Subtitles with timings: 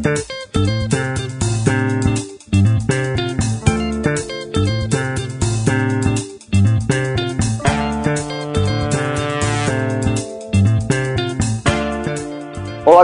[0.00, 0.14] Olá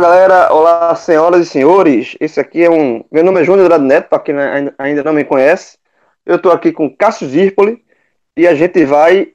[0.01, 2.17] galera, olá senhoras e senhores.
[2.19, 3.05] Esse aqui é um.
[3.13, 4.35] Meu nome é Júnior Andrade Neto, para quem
[4.79, 5.77] ainda não me conhece.
[6.25, 7.85] Eu estou aqui com Cássio Zirpoli
[8.35, 9.35] e a gente vai.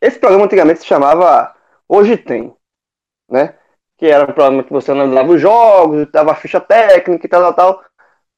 [0.00, 1.54] Esse programa antigamente se chamava
[1.88, 2.52] Hoje Tem,
[3.30, 3.54] né?
[3.98, 7.54] Que era um programa que você analisava os jogos, dava ficha técnica e tal, tal,
[7.54, 7.84] tal.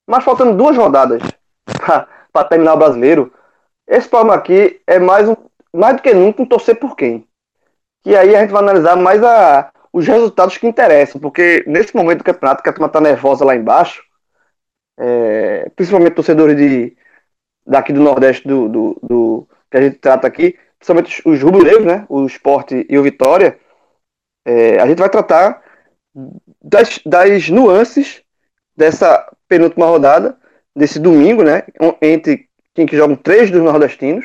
[0.06, 1.22] Mas faltando duas rodadas
[2.32, 3.32] para terminar o brasileiro,
[3.86, 5.36] esse programa aqui é mais, um,
[5.74, 7.26] mais do que nunca um torcer por quem.
[8.04, 12.18] E aí a gente vai analisar mais a, os resultados que interessam, porque nesse momento
[12.18, 14.02] do campeonato que a turma está nervosa lá embaixo,
[14.98, 16.96] é, principalmente torcedores de,
[17.66, 22.06] daqui do Nordeste do, do, do, que a gente trata aqui, principalmente os rubro-negros, né,
[22.08, 23.58] o esporte e o Vitória,
[24.48, 25.62] é, a gente vai tratar
[26.62, 28.22] das, das nuances
[28.74, 30.38] dessa penúltima rodada,
[30.74, 31.64] desse domingo, né,
[32.00, 34.24] entre quem que jogam três dos nordestinos,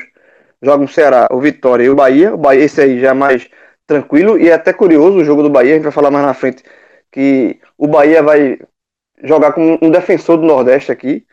[0.62, 3.50] jogam o Ceará, o Vitória e o Bahia, o Bahia esse aí já é mais
[3.86, 6.32] tranquilo e é até curioso o jogo do Bahia, a gente vai falar mais na
[6.32, 6.62] frente
[7.12, 8.58] que o Bahia vai
[9.22, 11.26] jogar com um defensor do Nordeste aqui.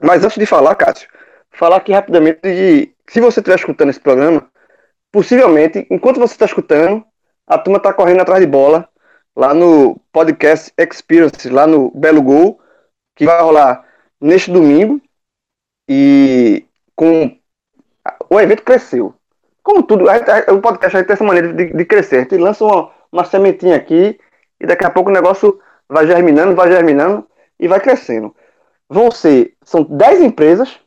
[0.00, 1.08] Mas antes de falar, Cássio,
[1.50, 4.48] falar aqui rapidamente de se você estiver escutando esse programa,
[5.10, 7.04] possivelmente, enquanto você está escutando,
[7.46, 8.88] a turma está correndo atrás de bola
[9.34, 12.60] lá no Podcast Experience, lá no Belo Gol,
[13.16, 13.86] que vai rolar
[14.20, 15.00] neste domingo.
[15.88, 17.36] E com
[18.30, 19.14] o evento cresceu
[19.62, 20.04] como tudo,
[20.48, 22.16] o podcast aí tem essa maneira de, de crescer.
[22.16, 24.18] A gente lança uma, uma sementinha aqui
[24.60, 27.26] e daqui a pouco o negócio vai germinando, vai germinando
[27.58, 28.34] e vai crescendo.
[28.88, 30.78] Vão ser, são 10 empresas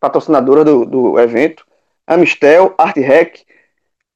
[0.00, 1.64] patrocinadoras do, do evento.
[2.06, 3.42] Amistel, Art Rec,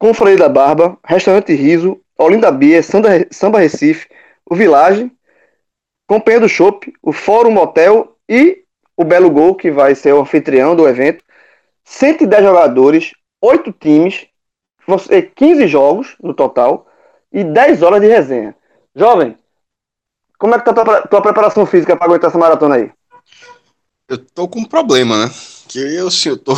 [0.05, 4.07] Confraria da Barba, Restaurante Riso, Olinda Bia, Samba, Recife,
[4.45, 5.11] o Village,
[6.07, 10.77] Companhia do Chopp, o Fórum Motel e o Belo Gol, que vai ser o anfitrião
[10.77, 11.25] do evento.
[11.85, 14.27] 110 jogadores, oito times,
[15.37, 16.87] 15 jogos no total
[17.33, 18.55] e 10 horas de resenha.
[18.95, 19.39] Jovem,
[20.39, 22.93] como é que tá tua, tua preparação física para aguentar essa maratona aí?
[24.07, 25.33] Eu tô com um problema, né?
[25.67, 26.53] Que eu, assim, eu tô,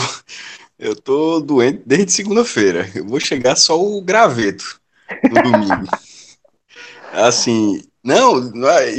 [0.78, 2.90] eu tô doente desde segunda-feira.
[2.94, 4.80] Eu vou chegar só o graveto
[5.24, 5.86] no domingo.
[7.12, 8.94] assim, não, não é,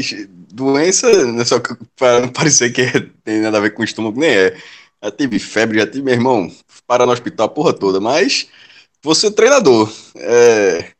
[0.52, 1.60] doença, não é só
[1.96, 2.84] para não parecer que
[3.24, 4.58] tem nada a ver com o estômago, nem é.
[5.04, 6.52] Já tive febre, já tive, meu irmão,
[6.88, 8.48] para no hospital a porra toda, mas
[9.04, 9.92] você é treinador.
[10.16, 10.92] É,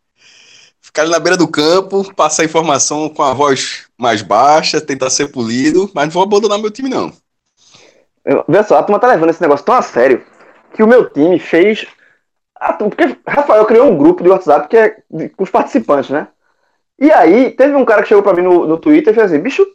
[0.80, 5.30] ficar ali na beira do campo, passar informação com a voz mais baixa, tentar ser
[5.30, 7.12] polido, mas não vou abandonar meu time, não.
[8.48, 10.24] Vê só, a turma tá levando esse negócio tão a sério
[10.74, 11.88] que o meu time fez.
[12.78, 14.98] Porque Rafael criou um grupo de WhatsApp que é
[15.36, 16.28] com os participantes, né?
[17.00, 19.40] E aí, teve um cara que chegou pra mim no, no Twitter e fez assim:
[19.40, 19.66] bicho,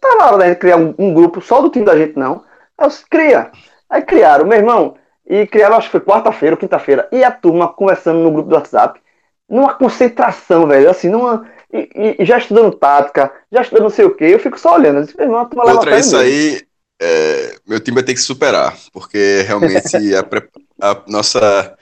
[0.00, 2.44] tá na hora da gente criar um, um grupo só do time da gente, não.
[2.76, 3.50] Aí eu disse, cria.
[3.90, 4.94] Aí criaram, meu irmão,
[5.26, 8.54] e criaram, acho que foi quarta-feira ou quinta-feira, e a turma conversando no grupo do
[8.54, 9.00] WhatsApp,
[9.48, 11.46] numa concentração, velho, assim, numa.
[11.70, 15.04] E, e já estudando tática, já estudando não sei o que, eu fico só olhando.
[15.04, 16.62] Disse, irmão, Contra isso aí,
[17.00, 20.48] é, meu time vai ter que superar, porque realmente a, pre,
[20.80, 21.76] a, nossa,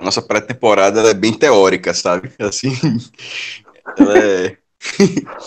[0.00, 2.30] nossa pré-temporada é bem teórica, sabe?
[2.38, 2.72] Assim,
[3.98, 4.56] ela é.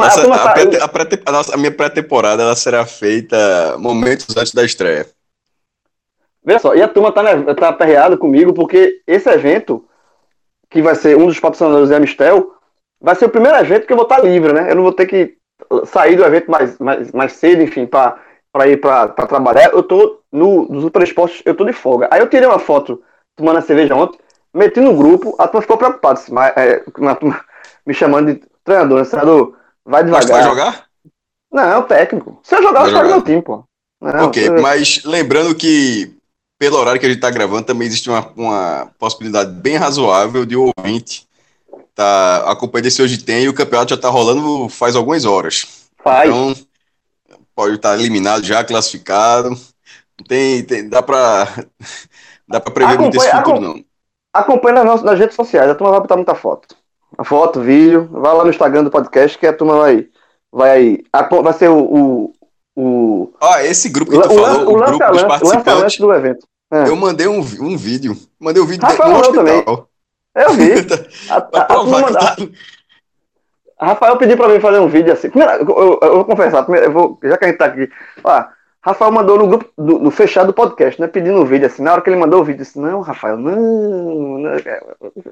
[0.00, 1.56] a, a, tá...
[1.56, 5.06] minha pré-temporada ela será feita momentos antes da estreia.
[6.44, 9.84] Veja só, e a turma tá, né, tá aperreada comigo porque esse evento,
[10.70, 12.54] que vai ser um dos patrocinadores da Amistel,
[13.00, 14.70] vai ser o primeiro evento que eu vou estar livre, né?
[14.70, 15.36] Eu não vou ter que
[15.86, 18.18] sair do evento mais, mais, mais cedo, enfim, para
[18.66, 19.72] ir para trabalhar.
[19.72, 22.08] Eu tô no, no Super Esportes, eu tô de folga.
[22.10, 23.02] Aí eu tirei uma foto
[23.36, 24.18] tomando a cerveja ontem,
[24.52, 26.84] meti no grupo, a turma ficou preocupada, mas, é,
[27.86, 29.04] me chamando de treinador, né?
[29.04, 30.28] Treinador, vai devagar.
[30.28, 30.84] Mas vai jogar?
[31.50, 32.40] Não, é o técnico.
[32.42, 33.64] Se eu jogar, vai eu jogo meu time, pô.
[34.00, 34.60] Não, ok, eu...
[34.60, 36.14] mas lembrando que
[36.58, 40.56] pelo horário que a gente está gravando, também existe uma, uma possibilidade bem razoável de
[40.56, 41.26] o ouvinte
[41.94, 45.88] tá acompanhando esse hoje tem e o campeonato já está rolando faz algumas horas.
[46.02, 46.28] Faz.
[46.28, 46.54] Então,
[47.54, 49.56] pode estar tá eliminado já, classificado.
[50.28, 51.46] Tem, tem, dá para
[52.48, 53.84] dá para prever muito esse futuro, não.
[54.32, 56.74] Acompanha nas, nas redes sociais, a turma vai botar muita foto.
[57.18, 60.08] A foto, vídeo, vai lá no Instagram do podcast que a turma vai,
[60.50, 60.98] vai,
[61.42, 62.32] vai ser o, o,
[62.74, 63.34] o...
[63.38, 65.98] Ah, esse grupo que tu o, falou, o, o grupo dos participantes.
[65.98, 66.46] do evento.
[66.72, 66.88] É.
[66.88, 68.16] Eu mandei um, um vídeo.
[68.40, 69.44] Mandei um vídeo Rafael no hospital.
[69.44, 69.86] Também.
[70.34, 70.72] Eu vi.
[71.30, 72.18] a, a, a manda...
[72.18, 72.36] tá...
[73.80, 75.28] Rafael pediu pra mim fazer um vídeo assim.
[75.28, 77.90] Primeiro, eu, eu, eu vou confessar, primeiro, eu vou, já que a gente tá aqui.
[78.22, 78.44] Ó,
[78.80, 81.06] Rafael mandou no grupo do, no fechado do podcast, né?
[81.06, 81.82] Pedindo o vídeo assim.
[81.82, 84.38] Na hora que ele mandou o vídeo, disse: Não, Rafael, não.
[84.38, 84.50] Não,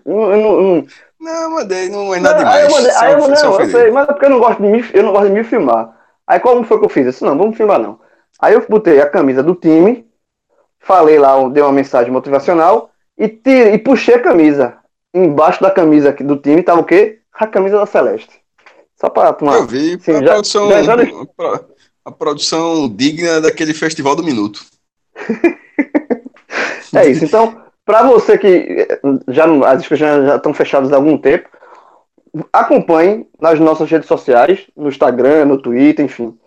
[0.07, 0.87] não, não,
[1.21, 2.57] não mandei, não é nada demais.
[2.57, 4.69] Aí eu mandei, aí eu, não, eu sei, mas é porque eu não gosto de
[4.69, 5.97] me, eu não gosto de me filmar.
[6.27, 7.07] Aí como foi que eu fiz?
[7.07, 7.99] Eu disse: Não, vamos filmar não.
[8.41, 10.09] Aí eu botei a camisa do time,
[10.79, 14.80] falei lá, dei uma mensagem motivacional e, tirei, e puxei a camisa.
[15.13, 17.21] Embaixo da camisa do time tava o quê?
[17.33, 18.41] A camisa da Celeste.
[19.01, 19.57] Só para tomar.
[19.57, 20.97] Eu vi, assim, a, já, produção, já, já...
[22.05, 24.61] a produção digna daquele festival do minuto.
[26.95, 27.25] é isso.
[27.25, 28.87] Então, para você que
[29.29, 31.49] já as inscrições já estão fechadas há algum tempo,
[32.53, 36.39] acompanhe nas nossas redes sociais, no Instagram, no Twitter, enfim,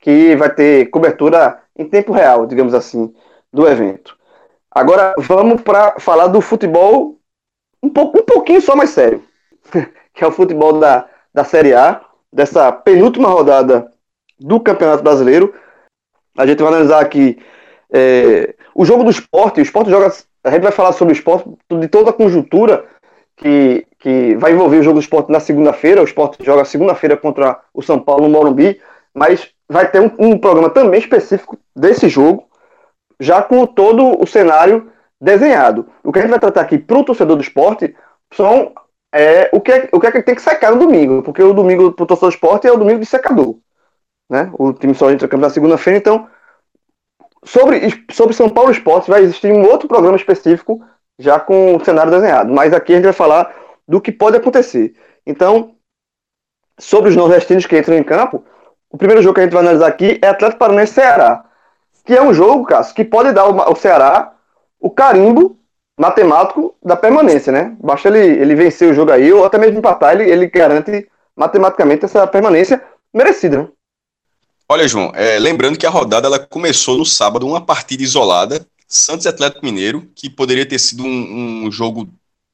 [0.00, 3.12] que vai ter cobertura em tempo real, digamos assim,
[3.52, 4.16] do evento.
[4.70, 7.18] Agora vamos para falar do futebol
[7.82, 9.22] um, pouco, um pouquinho só mais sério,
[10.14, 12.00] que é o futebol da, da Série A,
[12.32, 13.90] dessa penúltima rodada
[14.38, 15.54] do Campeonato Brasileiro.
[16.36, 17.38] A gente vai analisar aqui
[17.92, 19.60] é, o jogo do esporte.
[19.60, 20.12] O esporte joga.
[20.44, 22.84] A gente vai falar sobre o esporte, de toda a conjuntura
[23.36, 26.00] que, que vai envolver o jogo do esporte na segunda-feira.
[26.00, 28.80] O esporte joga segunda-feira contra o São Paulo no Morumbi,
[29.14, 32.48] mas vai ter um, um programa também específico desse jogo
[33.20, 34.90] já com todo o cenário
[35.22, 35.86] desenhado.
[36.02, 37.94] O que a gente vai tratar aqui para o torcedor do esporte
[38.34, 38.72] são
[39.14, 41.54] é, o, que é, o que é que tem que secar no domingo, porque o
[41.54, 43.56] domingo para o torcedor do esporte é o domingo de secador.
[44.28, 44.50] Né?
[44.58, 46.28] O time só entra campo na segunda-feira, então
[47.44, 50.82] sobre, sobre São Paulo Esporte vai existir um outro programa específico
[51.18, 53.54] já com o cenário desenhado, mas aqui a gente vai falar
[53.86, 54.94] do que pode acontecer.
[55.26, 55.74] Então,
[56.78, 58.44] sobre os nordestinos que entram em campo,
[58.90, 61.44] o primeiro jogo que a gente vai analisar aqui é Atlético Paranaense Ceará
[62.04, 64.32] que é um jogo, Cássio, que pode dar ao Ceará
[64.82, 65.56] o carimbo
[65.98, 67.76] matemático da permanência, né?
[67.80, 72.04] Basta ele, ele vencer o jogo aí, ou até mesmo empatar, ele, ele garante matematicamente
[72.04, 72.82] essa permanência
[73.14, 73.62] merecida.
[73.62, 73.68] Né?
[74.68, 79.26] Olha, João, é, lembrando que a rodada ela começou no sábado, uma partida isolada, Santos
[79.26, 82.08] Atlético Mineiro, que poderia ter sido um, um jogo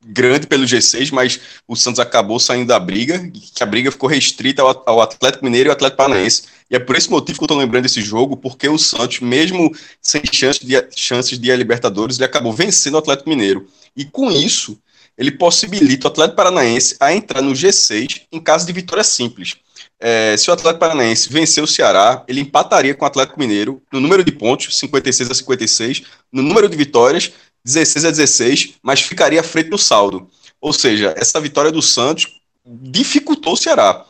[0.09, 4.63] grande pelo G6, mas o Santos acabou saindo da briga, que a briga ficou restrita
[4.63, 6.45] ao, Atlético Mineiro e ao Atlético Paranaense.
[6.71, 9.71] E é por esse motivo que eu estou lembrando desse jogo, porque o Santos, mesmo
[10.01, 13.67] sem chance de, chances de ir a Libertadores, ele acabou vencendo o Atlético Mineiro.
[13.95, 14.79] E com isso,
[15.17, 19.57] ele possibilita o Atlético Paranaense a entrar no G6 em caso de vitória simples.
[20.01, 24.01] É, se o Atlético Paranaense vencer o Ceará, ele empataria com o Atlético Mineiro no
[24.01, 26.03] número de pontos, 56 a 56,
[26.33, 27.33] no número de vitórias
[27.65, 30.29] 16 a 16, mas ficaria à frente no saldo.
[30.61, 34.05] Ou seja, essa vitória do Santos dificultou o Ceará.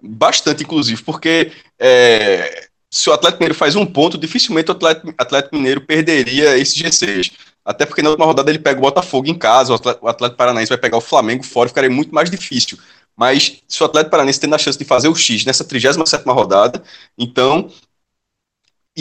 [0.00, 5.56] Bastante, inclusive, porque é, se o Atlético Mineiro faz um ponto, dificilmente o Atlético, Atlético
[5.56, 7.32] Mineiro perderia esse G6.
[7.64, 10.38] Até porque na última rodada ele pega o Botafogo em casa, o Atlético, o Atlético
[10.38, 12.78] Paranaense vai pegar o Flamengo fora, ficaria muito mais difícil.
[13.14, 16.82] Mas se o Atlético Paranaense tem a chance de fazer o X nessa 37 rodada,
[17.18, 17.70] então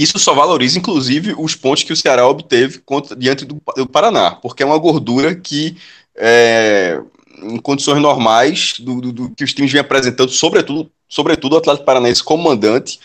[0.04, 4.32] isso só valoriza, inclusive, os pontos que o Ceará obteve contra, diante do, do Paraná,
[4.32, 5.76] porque é uma gordura que,
[6.16, 7.02] é,
[7.42, 11.86] em condições normais, do, do, do, que os times vêm apresentando, sobretudo, sobretudo o Atlético
[11.86, 13.00] Paranaense como mandante,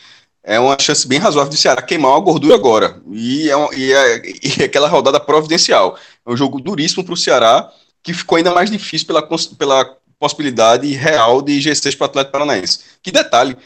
[0.45, 3.01] é uma chance bem razoável do Ceará queimar uma gordura agora.
[3.13, 4.23] E é, e é,
[4.59, 5.97] e é aquela rodada providencial.
[6.27, 7.73] É um jogo duríssimo para o Ceará,
[8.03, 9.23] que ficou ainda mais difícil pela,
[9.57, 12.81] pela possibilidade real de G6 para o Atlético Paranaense.
[13.03, 13.57] Que detalhe,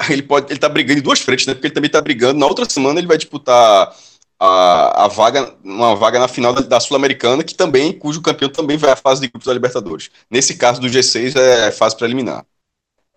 [0.08, 1.54] ele pode ele tá brigando em duas frentes, né?
[1.54, 2.38] Porque ele também está brigando.
[2.38, 3.92] Na outra semana ele vai disputar
[4.38, 8.78] a, a vaga, uma vaga na final da, da Sul-Americana, que também, cujo campeão também
[8.78, 10.10] vai à fase de grupos da Libertadores.
[10.30, 12.44] Nesse caso do G6 é fase preliminar.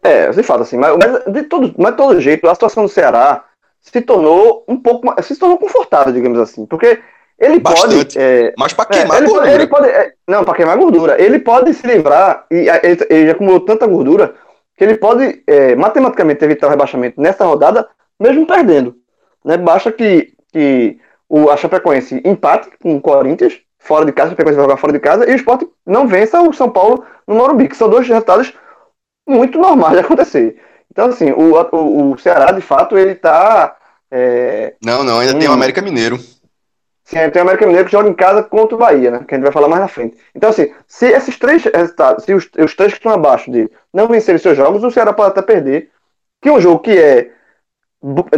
[0.03, 2.89] É, de fato, assim, mas, mas de todo, mas de todo jeito, a situação do
[2.89, 3.45] Ceará
[3.79, 6.99] se tornou um pouco se tornou confortável, digamos assim, porque
[7.39, 8.19] ele Bastante, pode.
[8.19, 9.53] É, mas para queimar é, ele gordura.
[9.53, 11.21] Ele pode, é, não, para queimar gordura.
[11.21, 14.35] Ele pode se livrar, e ele, ele já acumulou tanta gordura,
[14.83, 17.87] ele pode é, matematicamente evitar o rebaixamento nessa rodada,
[18.19, 18.95] mesmo perdendo.
[19.43, 19.57] Né?
[19.57, 24.55] Basta que, que o, a Chapecoense empate com o Corinthians, fora de casa, a Chapecoense
[24.55, 27.67] vai jogar fora de casa, e o Sport não vença o São Paulo no Morumbi,
[27.67, 28.53] que são dois resultados
[29.27, 30.61] muito normais de acontecer.
[30.91, 33.75] Então, assim, o, o, o Ceará, de fato, ele está.
[34.11, 36.19] É, não, não, ainda tem o América Mineiro.
[37.13, 39.25] Sim, tem o América Mineiro que joga em casa contra o Bahia, né?
[39.27, 40.17] Que a gente vai falar mais na frente.
[40.33, 44.07] Então, assim, se esses três resultados, se os, os três que estão abaixo dele não
[44.07, 45.91] vencerem seus jogos, o Ceará pode até perder.
[46.41, 47.31] Que é um jogo que é,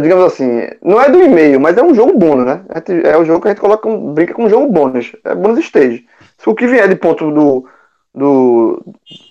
[0.00, 2.64] digamos assim, não é do e-mail, mas é um jogo bônus, né?
[2.68, 5.12] É, é o jogo que a gente coloca, brinca com um jogo bônus.
[5.24, 6.06] É bônus stage.
[6.38, 7.66] Se o que vier de ponto do,
[8.14, 8.84] do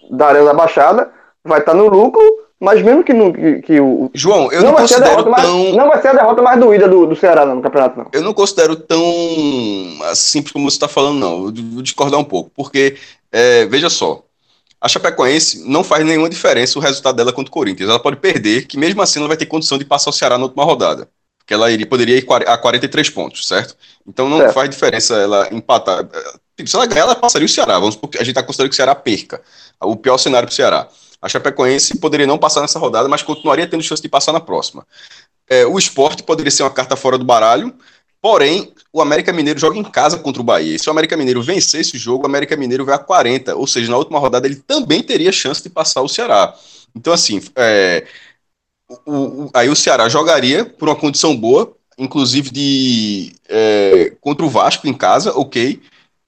[0.10, 1.12] da área da Baixada
[1.44, 2.22] vai estar no lucro
[2.66, 4.10] mas mesmo que, no, que, que o.
[4.12, 5.32] João, eu não, não considero tão.
[5.32, 8.08] Mais, não vai ser a derrota mais doída do, do Ceará não, no campeonato, não.
[8.12, 9.00] Eu não considero tão
[10.16, 11.46] simples como você está falando, não.
[11.46, 12.50] Eu vou discordar um pouco.
[12.56, 12.98] Porque,
[13.32, 14.24] é, veja só,
[14.82, 17.88] a Chapecoense não faz nenhuma diferença o resultado dela contra o Corinthians.
[17.88, 20.46] Ela pode perder, que mesmo assim ela vai ter condição de passar o Ceará na
[20.46, 21.08] última rodada.
[21.38, 23.78] porque ela iria, poderia ir a 43 pontos, certo?
[24.08, 26.04] Então não faz diferença ela empatar.
[26.56, 27.80] Tipo, se ela ganhar, ela passaria o Ceará.
[27.80, 29.42] Vamos porque a gente está considerando que o Ceará perca.
[29.82, 30.88] O pior cenário para o Ceará.
[31.22, 34.86] A Chapecoense poderia não passar nessa rodada, mas continuaria tendo chance de passar na próxima.
[35.50, 37.74] É, o esporte poderia ser uma carta fora do baralho,
[38.22, 40.76] porém, o América Mineiro joga em casa contra o Bahia.
[40.76, 43.56] E se o América Mineiro vencer esse jogo, o América Mineiro vai a 40.
[43.56, 46.56] Ou seja, na última rodada ele também teria chance de passar o Ceará.
[46.96, 48.06] Então, assim, é,
[49.06, 54.50] o, o, aí o Ceará jogaria por uma condição boa, inclusive de é, contra o
[54.50, 55.82] Vasco em casa, ok,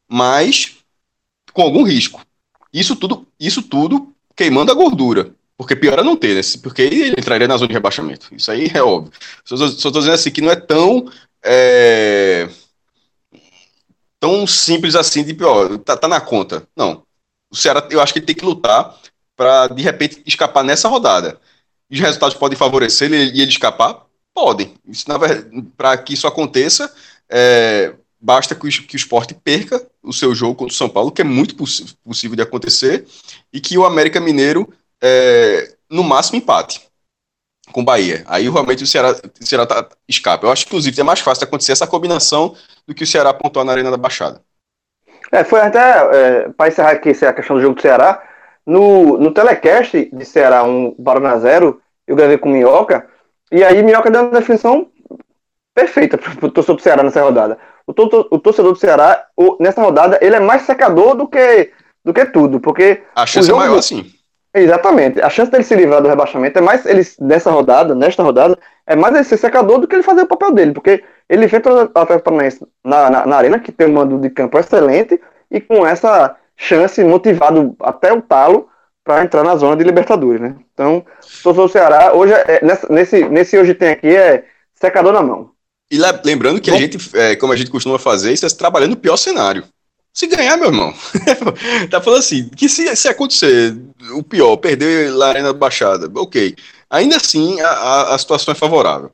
[0.07, 0.77] mas
[1.53, 2.21] com algum risco.
[2.71, 5.35] Isso tudo, isso tudo queimando a gordura.
[5.57, 6.41] Porque pior é não ter, né?
[6.61, 8.27] Porque ele entraria na zona de rebaixamento.
[8.31, 9.11] Isso aí é óbvio.
[9.43, 11.11] Só estou dizendo assim que não é tão.
[11.43, 12.47] É,
[14.19, 15.79] tão simples assim de pior.
[15.79, 16.67] Tá, tá na conta.
[16.75, 17.03] Não.
[17.49, 18.95] O Ceará, eu acho que ele tem que lutar
[19.35, 21.39] para de repente escapar nessa rodada.
[21.89, 24.05] Os resultados podem favorecer ele e ele escapar?
[24.33, 24.75] Podem.
[25.75, 26.93] Para que isso aconteça,
[27.29, 31.11] é, basta que o, que o esporte perca o seu jogo contra o São Paulo,
[31.11, 33.05] que é muito poss possível de acontecer,
[33.51, 34.71] e que o América Mineiro,
[35.01, 36.87] é, no máximo, empate
[37.71, 38.23] com o Bahia.
[38.27, 40.45] Aí realmente o Ceará, o Ceará tá, escapa.
[40.45, 42.55] Eu acho que, inclusive, é mais fácil acontecer essa combinação
[42.87, 44.41] do que o Ceará pontuar na Arena da Baixada.
[45.31, 48.23] É, foi até, é, para encerrar aqui a questão do jogo do Ceará,
[48.65, 53.07] no, no telecast de Ceará 1, Paraná 0, eu gravei com Minhoca,
[53.51, 54.89] e aí Minhoca deu uma definição
[55.73, 57.57] perfeita para o torcedor do Ceará nessa rodada.
[57.87, 61.71] O, to, o torcedor do Ceará, o, nessa rodada, ele é mais secador do que,
[62.03, 63.01] do que tudo, porque...
[63.15, 64.11] A chance é maior, sim.
[64.53, 65.21] Exatamente.
[65.21, 68.95] A chance dele se livrar do rebaixamento é mais ele nessa rodada, nesta rodada, é
[68.95, 71.79] mais ele ser secador do que ele fazer o papel dele, porque ele enfrenta o
[71.93, 75.85] Atlético Paranaense na, na, na, arena, que tem um mando de campo excelente, e com
[75.85, 78.67] essa chance, motivado até o talo,
[79.03, 80.55] para entrar na zona de Libertadores, né?
[80.73, 85.51] Então, sou do Ceará, hoje, é, nesse, nesse hoje tem aqui, é secador na mão.
[85.89, 88.91] E lembrando que Bom, a gente, é, como a gente costuma fazer, isso é trabalhando
[88.91, 89.63] no pior cenário.
[90.13, 90.93] Se ganhar, meu irmão,
[91.91, 93.77] tá falando assim, que se, se acontecer
[94.13, 96.55] o pior, perder lá na Baixada, ok.
[96.89, 99.11] Ainda assim, a, a situação é favorável.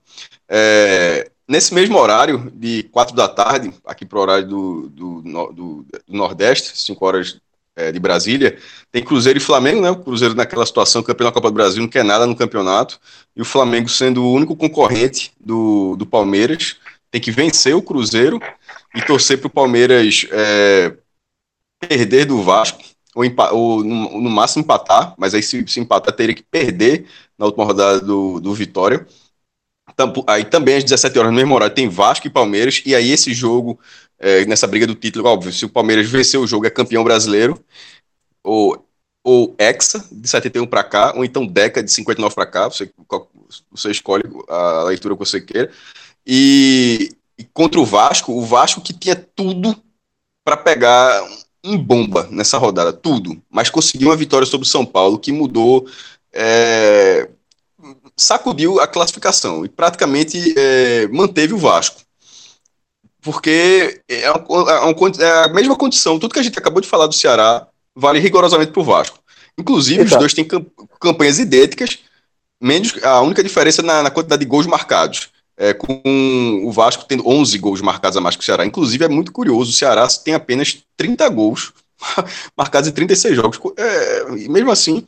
[0.47, 5.51] É, nesse mesmo horário, de 4 da tarde, aqui para o horário do, do, do,
[5.51, 7.37] do, Nordeste, 5 horas
[7.75, 8.57] é, de Brasília,
[8.91, 9.89] tem Cruzeiro e Flamengo, né?
[9.89, 12.99] O Cruzeiro naquela situação, campeão da Copa do Brasil, não quer nada no campeonato,
[13.35, 16.77] e o Flamengo sendo o único concorrente do, do Palmeiras,
[17.11, 18.39] tem que vencer o Cruzeiro
[18.95, 20.95] e torcer para o Palmeiras é,
[21.79, 22.83] perder do Vasco,
[23.15, 27.05] ou, ou no, no, máximo empatar, mas aí se, se empatar teria que perder
[27.37, 29.05] na última rodada do, do Vitória.
[30.27, 33.33] Aí também às 17 horas no mesmo horário tem Vasco e Palmeiras, e aí esse
[33.33, 33.79] jogo,
[34.23, 37.61] é, nessa briga do título, óbvio, se o Palmeiras vencer o jogo é campeão brasileiro,
[38.41, 38.87] ou,
[39.21, 42.89] ou Hexa, de 71 para cá, ou então Deca, de 59 para cá, você,
[43.69, 45.69] você escolhe a leitura que você queira,
[46.25, 49.75] e, e contra o Vasco, o Vasco que tinha tudo
[50.41, 51.21] para pegar
[51.61, 55.85] em bomba nessa rodada, tudo, mas conseguiu uma vitória sobre o São Paulo que mudou
[56.31, 57.29] é,
[58.15, 62.01] sacudiu a classificação e praticamente é, manteve o Vasco.
[63.23, 66.87] Porque é, uma, é, uma, é, a mesma condição, tudo que a gente acabou de
[66.87, 67.65] falar do Ceará
[67.95, 69.17] vale rigorosamente para o Vasco.
[69.57, 70.15] Inclusive, Exato.
[70.15, 70.47] os dois têm
[70.99, 71.99] campanhas idênticas,
[72.61, 75.29] menos a única diferença na, na quantidade de gols marcados.
[75.55, 76.01] É, com
[76.65, 78.65] o Vasco tendo 11 gols marcados a mais que o Ceará.
[78.65, 81.71] Inclusive, é muito curioso, o Ceará tem apenas 30 gols
[82.57, 83.59] marcados em 36 jogos.
[83.77, 85.05] É, e mesmo assim,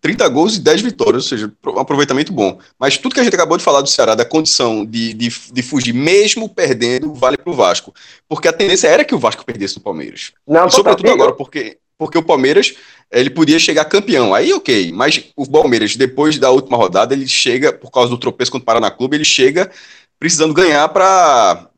[0.00, 2.58] 30 gols e 10 vitórias, ou seja, um aproveitamento bom.
[2.78, 5.62] Mas tudo que a gente acabou de falar do Ceará, da condição de, de, de
[5.62, 7.94] fugir, mesmo perdendo, vale para o Vasco.
[8.28, 10.32] Porque a tendência era que o Vasco perdesse no Palmeiras.
[10.46, 12.74] Não, e sobretudo agora, porque, porque o Palmeiras
[13.10, 14.34] ele podia chegar campeão.
[14.34, 14.90] Aí, ok.
[14.92, 18.66] Mas o Palmeiras, depois da última rodada, ele chega, por causa do tropeço contra o
[18.66, 19.70] Paraná Clube, ele chega
[20.18, 21.68] precisando ganhar para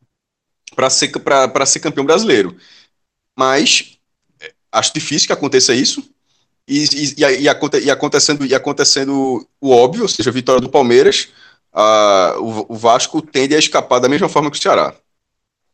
[0.91, 1.13] ser,
[1.67, 2.57] ser campeão brasileiro.
[3.37, 3.99] Mas
[4.41, 6.09] é, acho difícil que aconteça isso
[6.69, 7.43] e, e, e,
[7.85, 11.33] e, acontecendo, e acontecendo o óbvio, ou seja, a vitória do Palmeiras,
[11.73, 14.93] uh, o, o, Vasco tende a escapar da mesma forma que o Ceará.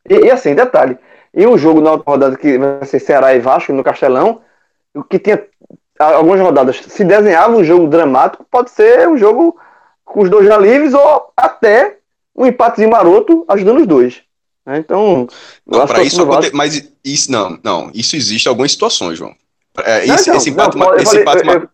[0.08, 0.98] E, assim, detalhe,
[1.34, 4.42] e o jogo na rodada que vai ser Ceará e Vasco no Castelão,
[4.94, 5.42] o que tinha
[5.98, 9.56] algumas rodadas se desenhava um jogo dramático, pode ser um jogo
[10.04, 11.98] com os dois já livres ou até
[12.36, 14.22] um empatezinho maroto ajudando os dois.
[14.66, 14.78] Né?
[14.78, 15.26] Então,
[15.86, 16.56] para isso Vasco...
[16.56, 19.34] mas isso não, não, isso existe em algumas situações, João.
[19.78, 21.70] É, esse, não, esse empate, não, esse falei, empate eu, eu,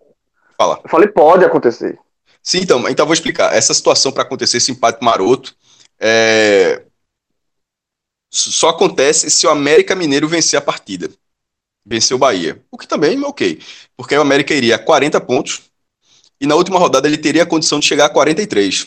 [0.57, 0.81] fala.
[0.85, 1.99] Eu falei, pode acontecer.
[2.43, 3.55] Sim, então, então vou explicar.
[3.55, 5.55] Essa situação para acontecer esse empate maroto
[5.99, 6.83] é,
[8.31, 11.11] só acontece se o América Mineiro vencer a partida.
[11.85, 12.63] Vencer o Bahia.
[12.71, 13.61] O que também é ok.
[13.97, 15.63] Porque o América iria a 40 pontos
[16.41, 18.87] e na última rodada ele teria a condição de chegar a 43.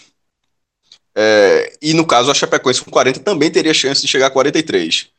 [1.13, 5.10] É, e no caso, a Chapecoense com 40 também teria chance de chegar a 43.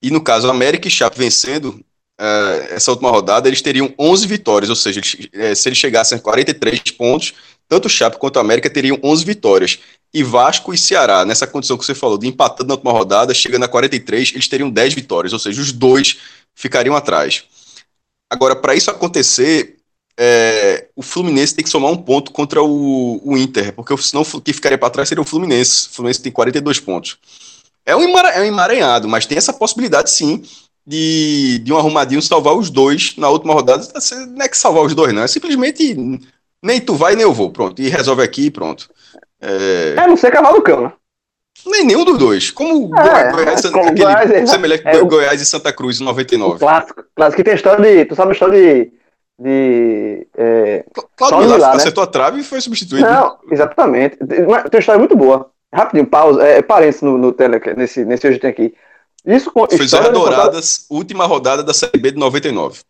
[0.00, 1.84] E no caso, América e Chape vencendo
[2.20, 6.18] uh, essa última rodada, eles teriam 11 vitórias, ou seja, eles, uh, se eles chegassem
[6.18, 7.34] a 43 pontos,
[7.68, 9.78] tanto o Chape quanto a América teriam 11 vitórias.
[10.12, 13.64] E Vasco e Ceará, nessa condição que você falou, de empatando na última rodada, chegando
[13.64, 16.18] a 43, eles teriam 10 vitórias, ou seja, os dois
[16.54, 17.44] ficariam atrás.
[18.30, 19.76] Agora, para isso acontecer,
[20.16, 24.40] é, o Fluminense tem que somar um ponto contra o, o Inter, porque senão o
[24.40, 25.88] que ficaria para trás seria o Fluminense.
[25.88, 27.18] O Fluminense tem 42 pontos.
[27.84, 30.42] É é um emaranhado, mas tem essa possibilidade sim
[30.86, 33.82] de, de um arrumadinho salvar os dois na última rodada.
[34.28, 35.22] Não é que salvar os dois, não.
[35.22, 35.96] É simplesmente
[36.62, 37.50] nem tu vai, nem eu vou.
[37.50, 37.80] Pronto.
[37.80, 38.88] E resolve aqui e pronto.
[39.40, 40.92] É, é não ser cavalo cão, né?
[41.66, 42.50] Nem nenhum dos dois.
[42.50, 46.58] Como é, Goiás, como aquele, Goiás, é, semelhante é, Goiás e Santa Cruz em 99.
[46.58, 47.36] Clássico, clássico.
[47.36, 48.04] Que tem história de.
[48.04, 48.92] Tu sabe a história de.
[49.38, 50.84] de é,
[51.16, 51.76] Cláudio Milá né?
[51.76, 53.06] acertou a trave e foi substituído.
[53.06, 54.16] Não, exatamente.
[54.16, 55.50] Tem uma história muito boa.
[55.72, 56.42] Rapidinho, pausa.
[56.42, 58.74] É, parênteses no, no tele, nesse, nesse hoje tem aqui.
[59.24, 59.66] Isso com.
[59.66, 62.80] Zé Douradas, última rodada da Série B de 99.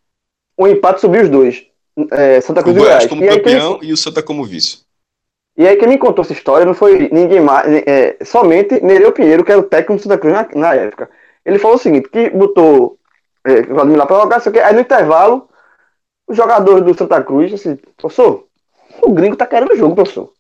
[0.57, 1.67] O empate subiu os dois.
[2.11, 3.07] É, Santa Cruz o e Goiás.
[3.07, 4.85] como e campeão e o Santa como vice.
[5.57, 9.45] E aí quem me contou essa história não foi ninguém mais, é, somente Nereu Pinheiro,
[9.45, 11.09] que era o técnico do Santa Cruz na, na época.
[11.45, 12.99] Ele falou o seguinte, que botou
[13.47, 15.49] é, lá para jogar, aí no intervalo,
[16.27, 18.47] os jogadores do Santa Cruz, assim, professor,
[19.01, 20.33] o gringo tá querendo o jogo, professor.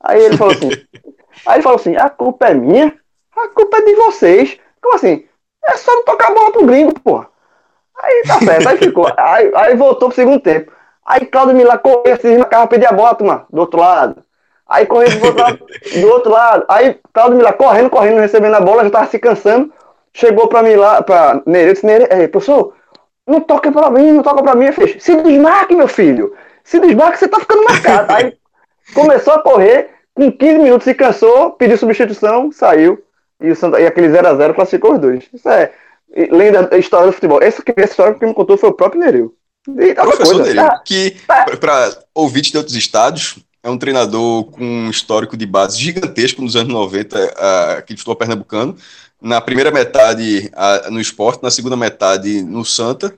[0.00, 0.68] Aí ele falou assim,
[1.46, 2.94] aí ele falou assim, a culpa é minha,
[3.34, 4.58] a culpa é de vocês.
[4.82, 5.24] Como assim?
[5.64, 7.28] É só não tocar a bola pro gringo, porra.
[8.02, 9.06] Aí tá certo, aí ficou.
[9.16, 10.72] Aí, aí voltou pro segundo tempo.
[11.06, 14.22] Aí Claudio Milá correu assim na cara, pedir a bola, turma, do outro lado.
[14.68, 15.66] Aí correu do outro lado,
[16.00, 16.64] do outro lado.
[16.68, 19.72] Aí Claudio Milá correndo, correndo, recebendo a bola, já tava se cansando.
[20.14, 22.74] Chegou pra Milá, pra Nereiro, disse, Nereiro, é, professor,
[23.26, 24.70] não toca pra mim, não toca pra mim.
[24.72, 26.34] Fez, se desmarque, meu filho.
[26.64, 28.12] Se desmarque, você tá ficando marcado.
[28.12, 28.36] Aí
[28.94, 33.01] começou a correr, com 15 minutos se cansou, pediu substituição, saiu.
[33.42, 35.24] E, o Santa, e aquele 0x0 classificou os dois.
[35.32, 35.72] Isso é
[36.30, 37.42] lenda da história do futebol.
[37.42, 39.34] Essa, essa história que me contou foi o próprio Nereu.
[39.64, 41.44] Professor coisa, Nereu, tá, que, tá.
[41.58, 46.56] para ouvintes de outros estados, é um treinador com um histórico de base gigantesco nos
[46.56, 47.18] anos 90
[47.78, 48.76] aqui de futebol pernambucano.
[49.20, 50.50] Na primeira metade
[50.90, 53.14] no esporte, na segunda metade no Santa,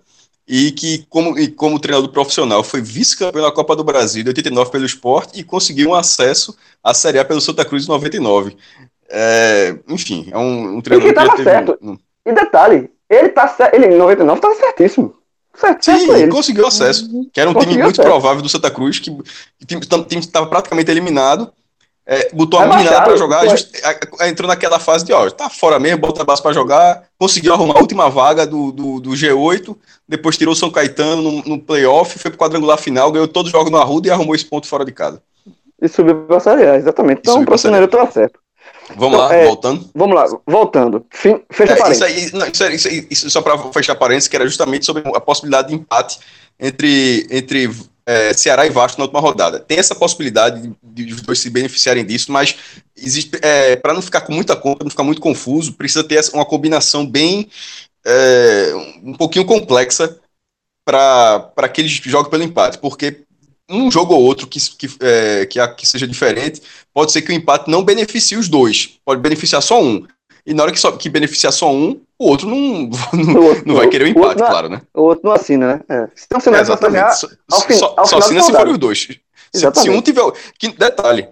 [0.46, 4.70] e que, como, e como treinador profissional, foi vice-campeão da Copa do Brasil de 89
[4.70, 8.54] pelo esporte e conseguiu um acesso à Série A pelo Santa Cruz em 99.
[9.08, 11.78] É, enfim, é um, um treinador que tava certo.
[11.82, 11.96] Um...
[12.26, 15.14] E detalhe, ele tá certo, ele em 99 estava certíssimo.
[15.80, 16.28] Sim, ele.
[16.28, 17.08] conseguiu acesso.
[17.32, 18.10] Que era um conseguiu time muito acesso.
[18.10, 19.24] provável do Santa Cruz, que o
[20.04, 21.52] time estava praticamente eliminado.
[22.06, 23.74] É, botou a meninada para jogar, just,
[24.28, 27.76] entrou naquela fase de, ó, tá fora mesmo, bota a base para jogar, conseguiu arrumar
[27.76, 29.74] a última vaga do, do, do G8,
[30.06, 33.52] depois tirou o São Caetano no, no playoff, foi pro quadrangular final, ganhou todos os
[33.52, 35.22] jogos no Arruda e arrumou esse ponto fora de casa.
[35.80, 37.20] E subiu para a Série A, exatamente.
[37.20, 38.38] Então o profissional estava certo.
[38.96, 39.90] Vamos então, lá, é, voltando.
[39.94, 41.06] Vamos lá, voltando.
[41.10, 42.16] Fim, fecha é, parênteses.
[42.16, 44.84] Isso, aí, não, isso, aí, isso, aí, isso só para fechar parênteses, que era justamente
[44.84, 46.18] sobre a possibilidade de empate
[46.58, 47.70] entre, entre
[48.06, 49.58] é, Ceará e Vasco na última rodada.
[49.58, 52.56] Tem essa possibilidade de, de os dois se beneficiarem disso, mas
[52.96, 56.44] existe é, para não ficar com muita conta, não ficar muito confuso, precisa ter uma
[56.44, 57.48] combinação bem
[58.04, 60.18] é, um pouquinho complexa
[60.84, 63.23] para que eles joguem pelo empate, porque
[63.68, 67.34] um jogo ou outro que, que, é, que, que, seja diferente, pode ser que o
[67.34, 70.06] empate não beneficie os dois, pode beneficiar só um.
[70.46, 73.76] E na hora que, só, que beneficiar só um, o outro não, não, outro, não
[73.76, 74.82] vai querer o empate, o claro, né?
[74.92, 75.80] O outro não assina, né?
[75.88, 76.08] É.
[76.14, 77.16] Se é, exatamente.
[77.16, 79.08] Só, fim, só, só assina se for os dois.
[79.54, 80.22] Se, se, um tiver.
[80.58, 81.28] Que, detalhe.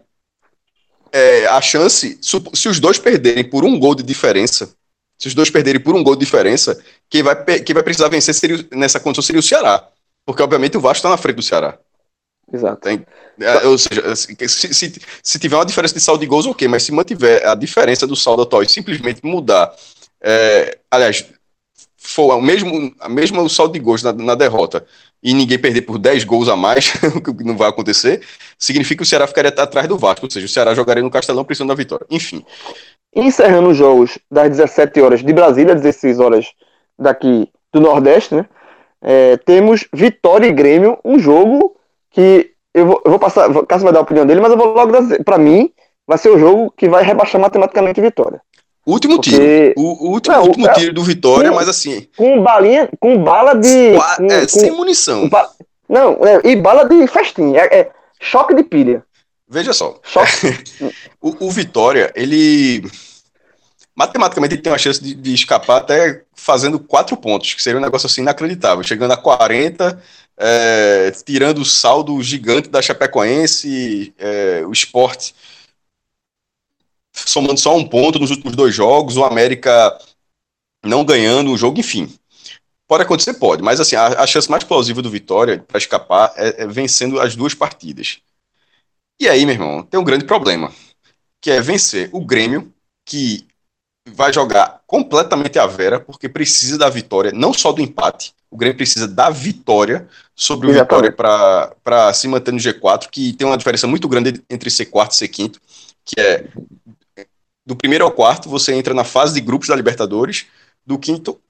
[1.13, 4.75] É, a chance, se os dois perderem por um gol de diferença,
[5.19, 8.35] se os dois perderem por um gol de diferença, quem vai, quem vai precisar vencer
[8.35, 9.87] seria, nessa condição seria o Ceará.
[10.25, 11.79] Porque, obviamente, o Vasco está na frente do Ceará.
[12.53, 12.83] Exato.
[12.83, 13.05] Tem,
[13.41, 16.69] é, ou seja, assim, se, se, se, tiver uma diferença de saldo de gols, ok,
[16.69, 19.75] mas se mantiver a diferença do saldo atual e simplesmente mudar,
[20.23, 21.25] é, aliás,
[21.97, 24.85] for o mesmo, a mesma saldo de gols na, na, derrota
[25.23, 28.23] e ninguém perder por 10 gols a mais, o que não vai acontecer,
[28.59, 31.45] significa que o Ceará ficaria atrás do Vasco, ou seja, o Ceará jogaria no Castelão
[31.45, 32.05] precisando da vitória.
[32.11, 32.45] Enfim.
[33.15, 36.47] Encerrando os jogos das 17 horas de Brasília, 16 horas
[36.99, 38.47] daqui do Nordeste, né?
[39.01, 41.77] É, temos Vitória e Grêmio, um jogo
[42.13, 44.69] que eu vou, eu vou passar, Cássio vai dar a opinião dele, mas eu vou
[44.69, 45.71] logo dizer, para mim,
[46.07, 48.41] vai ser o jogo que vai rebaixar matematicamente a Vitória.
[48.87, 49.31] Último Porque...
[49.31, 49.75] tiro.
[49.77, 52.09] O, o último, não, último é, tiro do Vitória, com, mas assim.
[52.17, 53.93] Com balinha, com bala de.
[53.93, 55.29] Com, é, com, sem munição.
[55.29, 55.49] Ba...
[55.89, 57.61] Não, é, e bala de festinha.
[57.61, 59.05] É, é, choque de pilha.
[59.49, 60.01] Veja só.
[61.21, 62.83] o, o, Vitória, ele.
[63.95, 67.83] Matematicamente ele tem uma chance de, de, escapar até fazendo quatro pontos, que seria um
[67.83, 68.83] negócio assim inacreditável.
[68.83, 70.03] Chegando a 40,
[70.39, 75.35] é, tirando o saldo gigante da Chapecoense, é, o esporte
[77.15, 79.99] somando só um ponto nos últimos dois jogos, o América
[80.85, 82.13] não ganhando o jogo, enfim.
[82.89, 83.35] Pode acontecer?
[83.35, 87.21] Pode, mas assim, a, a chance mais plausível do Vitória para escapar é, é, vencendo
[87.21, 88.21] as duas partidas.
[89.21, 90.73] E aí, meu irmão, tem um grande problema,
[91.41, 92.73] que é vencer o Grêmio,
[93.05, 93.47] que
[94.09, 98.77] vai jogar completamente a vera, porque precisa da vitória, não só do empate, o Grêmio
[98.77, 101.11] precisa da vitória sobre o Exatamente.
[101.11, 105.13] Vitória para se manter no G4, que tem uma diferença muito grande entre ser quarto
[105.13, 105.61] e ser quinto,
[106.05, 106.47] que é
[107.65, 110.47] do primeiro ao quarto você entra na fase de grupos da Libertadores,
[110.85, 111.41] do quinto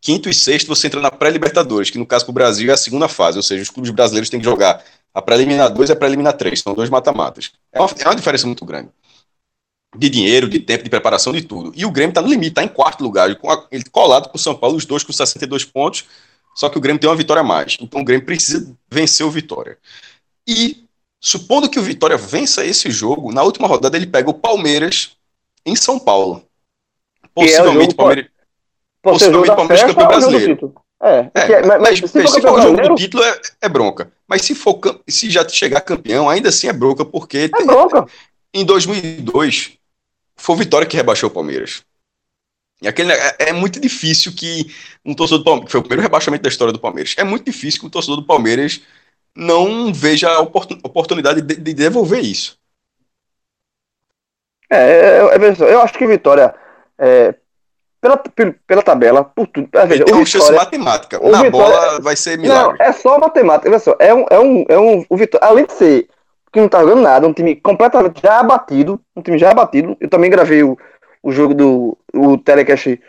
[0.00, 2.76] quinto e sexto você entra na pré-Libertadores, que no caso para o Brasil é a
[2.76, 5.96] segunda fase, ou seja, os clubes brasileiros têm que jogar a pré-eliminar 2 e a
[5.96, 7.52] pré-eliminar 3, são dois mata-matas.
[7.72, 8.90] É é uma diferença muito grande.
[9.96, 11.72] De dinheiro, de tempo, de preparação, de tudo.
[11.76, 13.28] E o Grêmio está no limite, está em quarto lugar,
[13.70, 16.04] ele colado com o São Paulo, os dois com 62 pontos,
[16.54, 17.76] só que o Grêmio tem uma vitória a mais.
[17.80, 19.76] Então o Grêmio precisa vencer o Vitória.
[20.46, 20.84] E,
[21.20, 25.16] supondo que o Vitória vença esse jogo, na última rodada ele pega o Palmeiras
[25.66, 26.44] em São Paulo.
[27.34, 28.26] Possivelmente o Palmeiras.
[29.02, 30.74] Possivelmente o Palmeiras campeão brasileiro.
[31.02, 34.10] É, é, é mas, mas, se, se for o jogo do título é, é, bronca.
[34.26, 38.06] Mas se for se já chegar campeão, ainda assim é bronca, porque é bronca.
[38.54, 39.76] em 2002
[40.36, 41.84] foi o Vitória que rebaixou o Palmeiras.
[42.82, 44.66] E aquele, é, é, muito difícil que
[45.04, 47.44] um torcedor do Palmeiras, que foi o primeiro rebaixamento da história do Palmeiras, é muito
[47.44, 48.82] difícil que um torcedor do Palmeiras
[49.34, 52.58] não veja a oportunidade de, de devolver isso.
[54.70, 56.54] É, eu, eu acho que Vitória,
[56.98, 57.34] é,
[58.00, 58.22] pela,
[58.66, 59.68] pela tabela, por tudo.
[59.72, 61.18] É, veja, tem uma chance matemática.
[61.18, 62.78] Na Vitória, bola vai ser milagre.
[62.78, 63.70] Não, é só matemática.
[63.70, 66.08] Veja só, é um, é um, é um, o Vitória, além de ser
[66.54, 69.96] que não tá jogando nada, um time completamente já abatido, um time já abatido.
[70.00, 70.78] Eu também gravei o,
[71.20, 73.02] o jogo do o telecast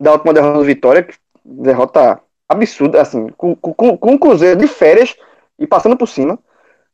[0.00, 1.06] da última derrota do Vitória,
[1.44, 5.14] derrota absurda, assim, com, com, com o Cruzeiro de férias
[5.58, 6.38] e passando por cima.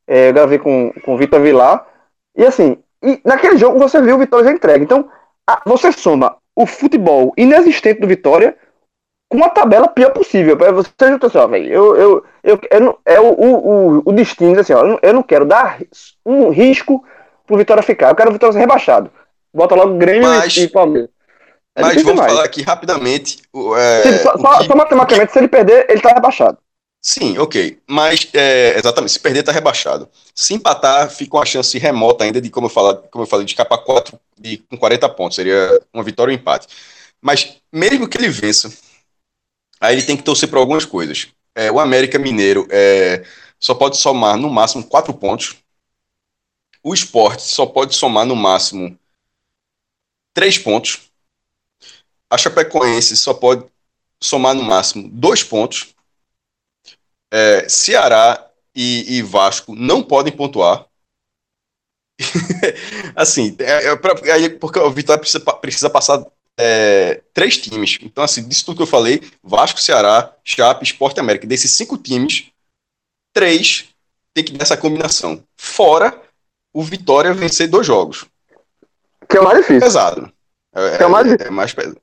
[0.04, 1.86] É, eu gravei com, com o Vitor Vilar.
[2.36, 4.82] E assim, e naquele jogo você viu o Vitória já entregue.
[4.82, 5.08] Então,
[5.48, 8.56] a, você soma o futebol inexistente do Vitória
[9.32, 10.58] com a tabela pior possível.
[10.58, 14.60] Para você juntar assim, ó, velho, eu, eu, eu, eu, é o, o, o destino,
[14.60, 15.78] assim, ó, eu não quero dar
[16.24, 17.02] um risco
[17.46, 18.10] pro Vitória ficar.
[18.10, 19.10] Eu quero o Vitória ser rebaixado.
[19.54, 21.08] Bota logo Grêmio mas, e Palmeiras.
[21.74, 23.38] É mas vamos falar aqui rapidamente.
[23.78, 26.58] É, Sim, só, só, que, só, matematicamente, se ele perder, ele tá rebaixado.
[27.00, 27.80] Sim, ok.
[27.88, 30.06] Mas, é, exatamente, se perder, tá rebaixado.
[30.34, 33.52] Se empatar, fica uma chance remota ainda de, como eu, falo, como eu falei, de
[33.52, 35.36] escapar 4 de, com 40 pontos.
[35.36, 36.68] Seria uma vitória ou um empate.
[37.22, 38.70] Mas, mesmo que ele vença,
[39.82, 41.28] aí ele tem que torcer por algumas coisas.
[41.54, 43.24] É, o América Mineiro é,
[43.58, 45.56] só pode somar no máximo 4 pontos.
[46.84, 48.96] O esporte só pode somar no máximo
[50.32, 51.10] 3 pontos.
[52.30, 53.66] A Chapecoense só pode
[54.20, 55.94] somar no máximo 2 pontos
[57.30, 60.86] é, Ceará e, e, Vasco não podem pontuar.
[63.16, 64.14] assim, é, é pra,
[64.60, 66.24] porque o Vitória precisa, precisa passar
[66.62, 67.98] é, três times.
[68.02, 72.50] Então, assim, disso tudo que eu falei, Vasco, Ceará, Chape, Esporte América, desses cinco times,
[73.32, 73.88] três
[74.32, 75.42] tem que dar essa combinação.
[75.56, 76.14] Fora
[76.72, 78.24] o Vitória vencer dois jogos.
[79.28, 79.80] Que é mais difícil.
[79.80, 80.32] Pesado.
[80.74, 82.00] É, é, mais, é mais pesado.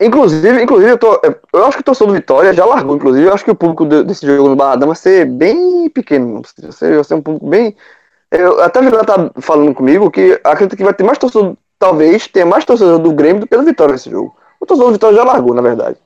[0.00, 1.20] Inclusive, inclusive eu, tô,
[1.52, 3.26] eu acho que o torcedor do Vitória já largou, inclusive.
[3.26, 6.42] Eu acho que o público desse jogo no Barradão vai ser bem pequeno.
[6.58, 7.76] Vai ser, vai ser um público bem.
[8.30, 12.28] Eu, até a Vilana tá falando comigo que acredito que vai ter mais torcedor, talvez
[12.28, 14.36] tenha mais torcedor do Grêmio do que do Vitória nesse jogo.
[14.60, 15.96] O torcedor do Vitória já largou, na verdade.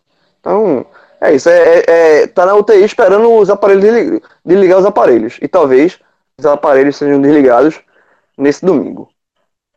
[0.40, 0.86] Então,
[1.20, 1.50] é isso.
[1.50, 1.84] É, é,
[2.22, 5.36] é tá na UTI esperando os aparelhos de, de ligar os aparelhos.
[5.42, 5.98] E talvez
[6.38, 7.78] os aparelhos sejam desligados
[8.38, 9.10] nesse domingo.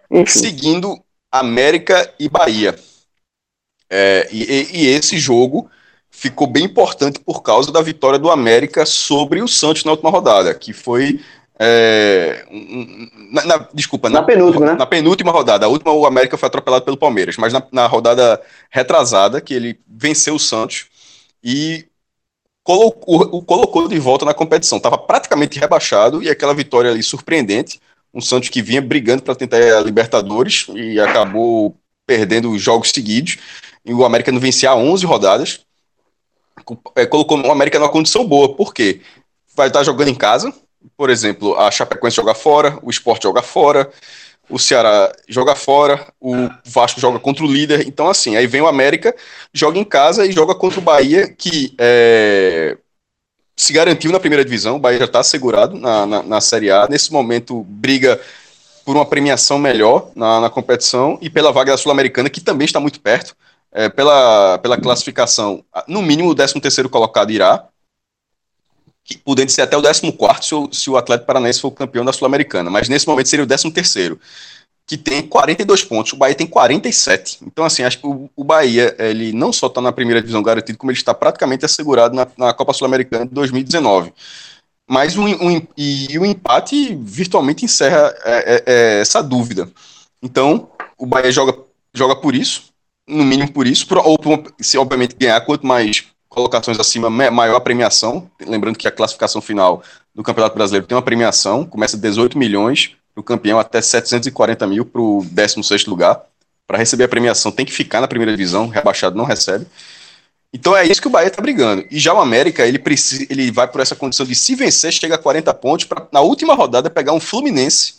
[0.10, 0.40] Enfim.
[0.40, 0.98] Seguindo
[1.30, 2.80] América e Bahia.
[3.90, 5.70] É, e, e, esse jogo
[6.10, 10.54] ficou bem importante por causa da vitória do América sobre o Santos na última rodada,
[10.56, 11.20] que foi.
[11.62, 12.46] É,
[13.32, 14.74] na, na, desculpa, na, na, penúltima, né?
[14.74, 15.66] na penúltima rodada.
[15.66, 19.80] A última, o América foi atropelado pelo Palmeiras, mas na, na rodada retrasada, que ele
[19.86, 20.88] venceu o Santos
[21.44, 21.86] e
[22.64, 24.78] colocou, o colocou de volta na competição.
[24.78, 27.80] Estava praticamente rebaixado e aquela vitória ali surpreendente.
[28.14, 31.76] Um Santos que vinha brigando para tentar a Libertadores e acabou
[32.08, 33.38] perdendo jogos seguidos
[33.86, 35.62] e o América não vencia há 11 rodadas.
[36.96, 39.02] É, colocou o América numa condição boa, porque
[39.56, 40.54] vai estar jogando em casa,
[40.96, 43.90] por exemplo, a Chapecoense joga fora, o Sport joga fora,
[44.50, 48.68] o Ceará joga fora, o Vasco joga contra o líder, então assim, aí vem o
[48.68, 49.16] América,
[49.54, 52.78] joga em casa e joga contra o Bahia, que é,
[53.56, 56.88] se garantiu na primeira divisão, o Bahia já está assegurado na, na, na Série A,
[56.90, 58.20] nesse momento briga
[58.86, 62.80] por uma premiação melhor na, na competição e pela vaga da Sul-Americana, que também está
[62.80, 63.36] muito perto.
[63.72, 67.68] É, pela, pela classificação, no mínimo o 13º colocado irá,
[69.10, 72.14] que, podendo ser até o 14º se, o, se o Atlético Paranaense for campeão da
[72.14, 74.20] Sul-Americana, mas nesse momento seria o 13º.
[74.86, 77.40] que tem 42 pontos, o Bahia tem 47.
[77.46, 80.78] Então, assim, acho que o, o Bahia, ele não só está na primeira divisão garantido,
[80.78, 84.14] como ele está praticamente assegurado na, na Copa Sul-Americana de 2019.
[84.88, 89.70] Mas um, um, e o empate virtualmente encerra é, é, é, essa dúvida.
[90.22, 91.58] Então, o Bahia joga,
[91.94, 92.66] joga por isso,
[93.08, 94.18] no mínimo por isso, ou
[94.60, 98.30] se obviamente ganhar, quanto mais colocações acima, maior a premiação.
[98.40, 103.22] Lembrando que a classificação final do Campeonato Brasileiro tem uma premiação, começa 18 milhões para
[103.22, 106.22] o campeão, até 740 mil para o 16 lugar.
[106.68, 109.66] Para receber a premiação, tem que ficar na primeira divisão, rebaixado não recebe.
[110.54, 111.86] Então é isso que o Bahia está brigando.
[111.90, 115.16] E já o América, ele, precisa, ele vai por essa condição de se vencer, chega
[115.16, 117.96] a 40 pontos, para na última rodada pegar um Fluminense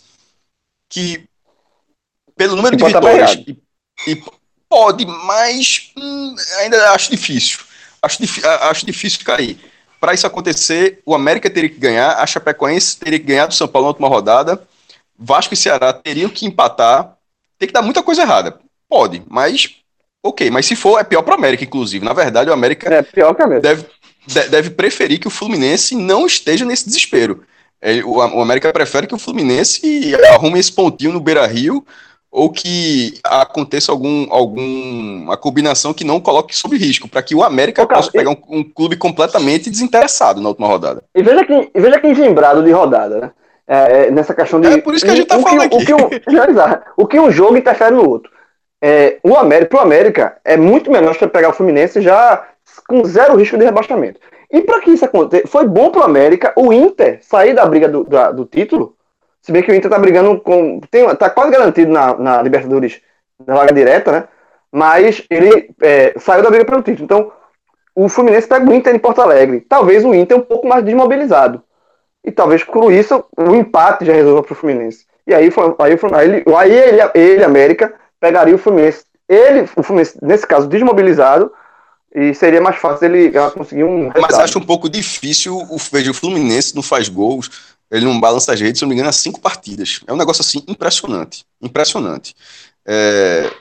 [0.89, 1.25] que,
[2.35, 3.57] pelo número que de vitórias, e,
[4.07, 4.23] e,
[4.69, 7.59] pode, mas hum, ainda acho difícil.
[8.03, 8.19] Acho,
[8.61, 9.57] acho difícil cair.
[9.99, 13.67] Para isso acontecer, o América teria que ganhar, a Chapecoense teria que ganhar do São
[13.67, 14.61] Paulo na última rodada,
[15.17, 17.15] Vasco e Ceará teriam que empatar,
[17.59, 18.59] tem que dar muita coisa errada.
[18.89, 19.75] Pode, mas
[20.23, 20.49] ok.
[20.49, 22.03] Mas se for, é pior para o América, inclusive.
[22.03, 23.85] Na verdade, o América é pior que deve,
[24.49, 27.43] deve preferir que o Fluminense não esteja nesse desespero.
[27.79, 31.85] É, o, o América prefere que o Fluminense arrume esse pontinho no Beira Rio
[32.31, 37.85] ou que aconteça algum, alguma combinação que não coloque sob risco, para que o América
[37.85, 41.03] cara, possa pegar um, um, clube completamente desinteressado na última rodada.
[41.13, 43.31] E veja quem, veja quem lembrado de rodada, né?
[43.67, 44.67] É, é, nessa questão de.
[44.67, 45.75] É por isso que a gente tá falando que, aqui.
[45.75, 46.09] O que, um,
[47.03, 48.31] o que um jogo interfere no outro.
[48.81, 52.47] É, o América, pro América é muito menor que pegar o Fluminense já
[52.87, 54.19] com zero risco de rebaixamento.
[54.49, 58.03] E para que isso aconteça, foi bom pro América o Inter sair da briga do,
[58.03, 58.95] do, do título
[59.41, 60.79] se bem que o Inter tá brigando com.
[60.91, 63.01] Tem, tá quase garantido na, na Libertadores
[63.45, 64.23] na vaga direta, né?
[64.71, 67.03] Mas ele é, saiu da briga pelo título.
[67.03, 67.31] Então,
[67.95, 69.61] o Fluminense pega o Inter em Porto Alegre.
[69.61, 71.61] Talvez o Inter um pouco mais desmobilizado.
[72.23, 75.05] E talvez por isso o empate já resolva para o Fluminense.
[75.25, 75.49] E aí,
[75.79, 79.05] aí, aí, aí ele, ele, América, pegaria o Fluminense.
[79.27, 81.51] Ele, o Fluminense, nesse caso, desmobilizado,
[82.13, 84.09] e seria mais fácil ele conseguir um.
[84.09, 84.21] Resultado.
[84.21, 88.53] Mas acho um pouco difícil o, veja, o Fluminense não faz gols ele não balança
[88.53, 89.99] as redes, se não me engano, há cinco partidas.
[90.07, 91.45] É um negócio assim impressionante.
[91.61, 92.33] Impressionante.
[92.85, 93.51] É,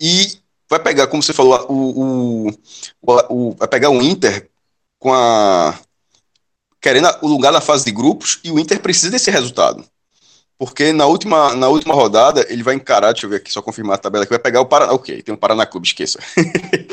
[0.00, 0.38] e
[0.70, 2.50] vai pegar, como você falou, o, o,
[3.28, 4.48] o, vai pegar o Inter
[4.98, 5.78] com a.
[6.80, 9.84] querendo o lugar na fase de grupos, e o Inter precisa desse resultado.
[10.56, 13.96] Porque na última, na última rodada ele vai encarar, deixa eu ver aqui, só confirmar
[13.96, 14.92] a tabela, que vai pegar o Paraná.
[14.92, 16.20] Ok, tem o Paraná Clube, esqueça.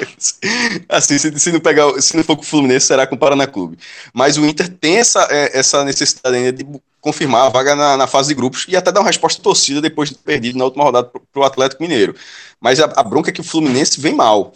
[0.90, 3.46] assim, se, se, não pegar, se não for com o Fluminense, será com o Paraná
[3.46, 3.78] Clube.
[4.14, 6.66] Mas o Inter tem essa, é, essa necessidade ainda de
[7.00, 10.10] confirmar a vaga na, na, fase de grupos e até dar uma resposta torcida depois
[10.10, 12.16] de perdido na última rodada para o Atlético Mineiro.
[12.60, 14.54] Mas a, a, bronca é que o Fluminense vem mal.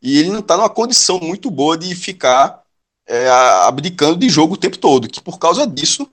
[0.00, 2.62] E ele não está numa condição muito boa de ficar
[3.06, 3.28] é,
[3.66, 6.08] abdicando de jogo o tempo todo, que por causa disso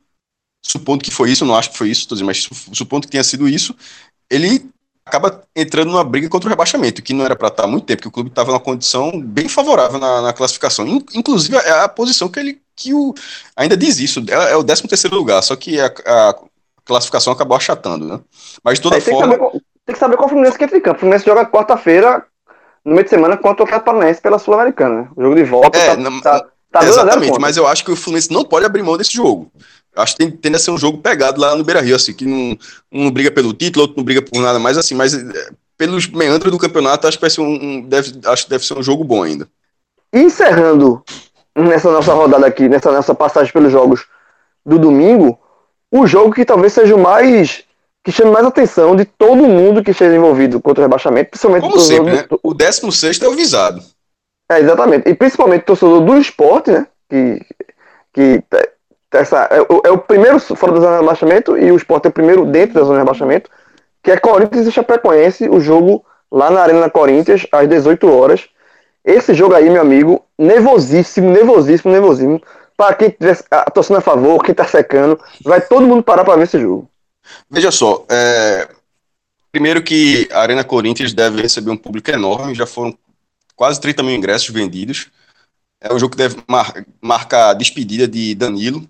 [0.63, 3.47] supondo que foi isso, não acho que foi isso, dizendo, mas supondo que tenha sido
[3.47, 3.75] isso,
[4.29, 4.65] ele
[5.05, 8.01] acaba entrando numa briga contra o rebaixamento, que não era para estar há muito tempo,
[8.01, 10.87] que o clube estava numa condição bem favorável na, na, classificação.
[11.13, 13.13] Inclusive, é a posição que ele que o,
[13.55, 16.35] ainda diz isso, é, é o 13 terceiro lugar, só que a, a,
[16.83, 18.19] classificação acabou achatando, né?
[18.63, 19.35] Mas de toda é, tem forma...
[19.35, 20.97] Que saber, tem que saber qual o Fluminense que entra em campo.
[20.97, 22.25] O Fluminense joga quarta-feira,
[22.83, 25.09] no meio de semana, contra o Atlético Paranaense pela Sul-Americana, né?
[25.15, 27.95] O jogo de volta é, tá, não, tá, tá Exatamente, mas eu acho que o
[27.95, 29.51] Fluminense não pode abrir mão desse jogo.
[29.95, 32.25] Acho que tem, tende a ser um jogo pegado lá no Beira Rio, assim, que
[32.25, 32.57] não,
[32.91, 36.07] um não briga pelo título, outro não briga por nada mais, assim, mas é, pelos
[36.07, 38.81] meandros do campeonato, acho que vai ser um, um, deve, acho que deve ser um
[38.81, 39.47] jogo bom ainda.
[40.11, 41.03] Encerrando
[41.55, 44.05] nessa nossa rodada aqui, nessa nossa passagem pelos jogos
[44.65, 45.37] do domingo,
[45.91, 47.63] o jogo que talvez seja o mais
[48.03, 51.79] que chame mais atenção de todo mundo que esteja envolvido contra o rebaixamento, principalmente Como
[51.79, 52.25] sempre, né?
[52.43, 53.81] O 16 é o visado.
[54.53, 55.09] É, exatamente.
[55.09, 56.87] E principalmente o torcedor do esporte, né?
[57.09, 57.45] Que,
[58.13, 58.43] que
[59.13, 62.11] essa, é, é, o primeiro fora da zona de rebaixamento e o Sport é o
[62.11, 63.49] primeiro dentro da zona de rebaixamento,
[64.01, 68.47] que é Corinthians e Chapecoense, o jogo lá na Arena Corinthians, às 18 horas.
[69.05, 72.41] Esse jogo aí, meu amigo, nervosíssimo, nervosíssimo, nervosíssimo.
[72.75, 76.37] Para quem tiver a torcendo a favor, quem tá secando, vai todo mundo parar para
[76.37, 76.89] ver esse jogo.
[77.49, 78.67] Veja só, é...
[79.51, 82.97] primeiro que a Arena Corinthians deve receber um público enorme, já foram
[83.63, 85.07] quase 30 mil ingressos vendidos.
[85.79, 86.85] É um jogo que deve mar...
[87.01, 88.85] marcar a despedida de Danilo,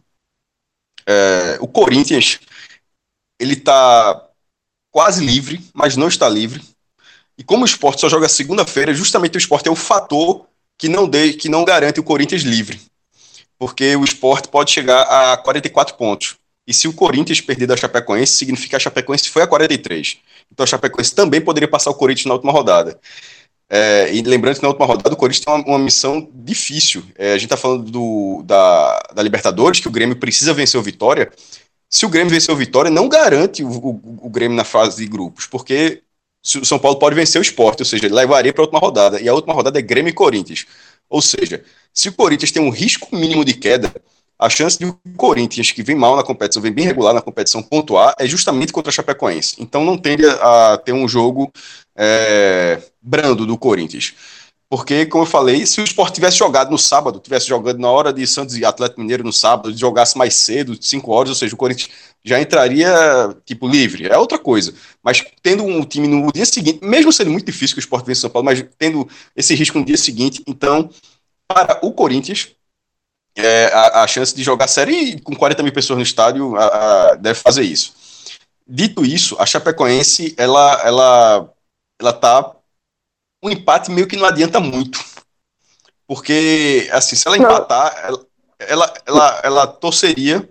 [1.06, 2.40] é, o Corinthians,
[3.40, 4.30] ele está
[4.90, 6.64] quase livre, mas não está livre.
[7.38, 11.08] E como o esporte só joga segunda-feira, justamente o esporte é o fator que não,
[11.08, 12.82] dê, que não garante o Corinthians livre.
[13.60, 16.36] Porque o esporte pode chegar a 44 pontos.
[16.66, 20.18] E se o Corinthians perder da Chapecoense, significa que a Chapecoense foi a 43.
[20.52, 23.00] Então a Chapecoense também poderia passar o Corinthians na última rodada.
[23.70, 27.04] É, e lembrando que na última rodada o Corinthians tem uma, uma missão difícil.
[27.18, 30.84] É, a gente está falando do, da, da, Libertadores, que o Grêmio precisa vencer o
[30.84, 31.32] Vitória.
[31.90, 35.08] se o Grêmio vencer o Vitória, não garante o, o, o Grêmio na fase de
[35.08, 36.04] grupos, porque
[36.46, 39.30] o São Paulo pode vencer o esporte, ou seja, levaria para a última rodada, e
[39.30, 40.66] a última rodada é Grêmio e Corinthians.
[41.10, 43.94] Ou seja, se o Corinthians tem um risco mínimo de queda,
[44.38, 47.62] a chance de o Corinthians, que vem mal na competição, vem bem regular na competição,
[47.62, 49.56] pontuar, é justamente contra a Chapecoense.
[49.60, 51.52] Então não tende a ter um jogo
[51.96, 54.14] é, brando do Corinthians.
[54.74, 58.12] Porque, como eu falei, se o esporte tivesse jogado no sábado, tivesse jogando na hora
[58.12, 61.58] de Santos e Atlético Mineiro no sábado, jogasse mais cedo, 5 horas, ou seja, o
[61.58, 61.92] Corinthians
[62.26, 62.92] já entraria,
[63.46, 64.08] tipo, livre.
[64.08, 64.74] É outra coisa.
[65.04, 68.22] Mas tendo um time no dia seguinte, mesmo sendo muito difícil que o esporte vença
[68.22, 70.90] São Paulo, mas tendo esse risco no dia seguinte, então,
[71.48, 72.50] para o Corinthians,
[73.36, 77.16] é, a, a, chance de jogar série com 40 mil pessoas no estádio a, a,
[77.16, 77.94] deve fazer isso.
[78.68, 81.50] Dito isso, a Chapecoense, ela, ela,
[82.00, 82.56] ela tá
[83.44, 85.04] um empate meio que não adianta muito.
[86.08, 88.26] Porque, assim, se ela empatar, ela,
[88.60, 90.48] ela, ela, ela torceria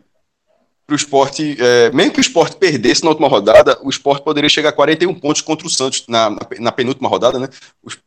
[0.86, 1.56] para o esporte.
[1.58, 5.14] É, mesmo que o esporte perdesse na última rodada, o esporte poderia chegar a 41
[5.14, 7.48] pontos contra o Santos na, na, na penúltima rodada, né?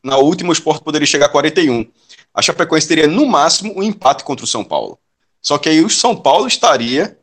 [0.03, 1.89] Na última, o esporte poderia chegar a 41.
[2.35, 4.99] A Chapecoense teria, no máximo, um empate contra o São Paulo.
[5.41, 7.17] Só que aí o São Paulo estaria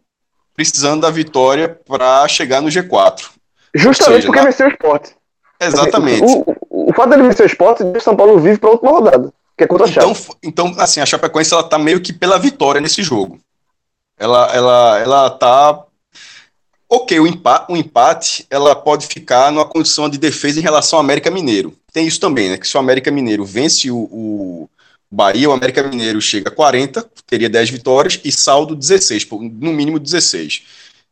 [0.54, 3.26] precisando da vitória para chegar no G4.
[3.74, 4.46] Justamente seja, porque na...
[4.46, 5.14] venceu o esporte.
[5.60, 6.24] Exatamente.
[6.24, 9.32] O, o fato dele vencer o esporte o São Paulo vive para a última rodada,
[9.56, 10.36] que é contra a então, Chape.
[10.42, 13.38] Então, assim, a Chapecoense ela tá meio que pela vitória nesse jogo.
[14.18, 15.84] Ela, ela, ela tá
[16.94, 21.00] Ok, o empate, o empate ela pode ficar numa condição de defesa em relação ao
[21.02, 21.74] América Mineiro.
[21.90, 22.58] Tem isso também, né?
[22.58, 24.68] Que se o América Mineiro vence o, o
[25.12, 29.98] Bahia, o América Mineiro chega a 40, teria 10 vitórias e saldo 16, no mínimo
[29.98, 30.62] 16.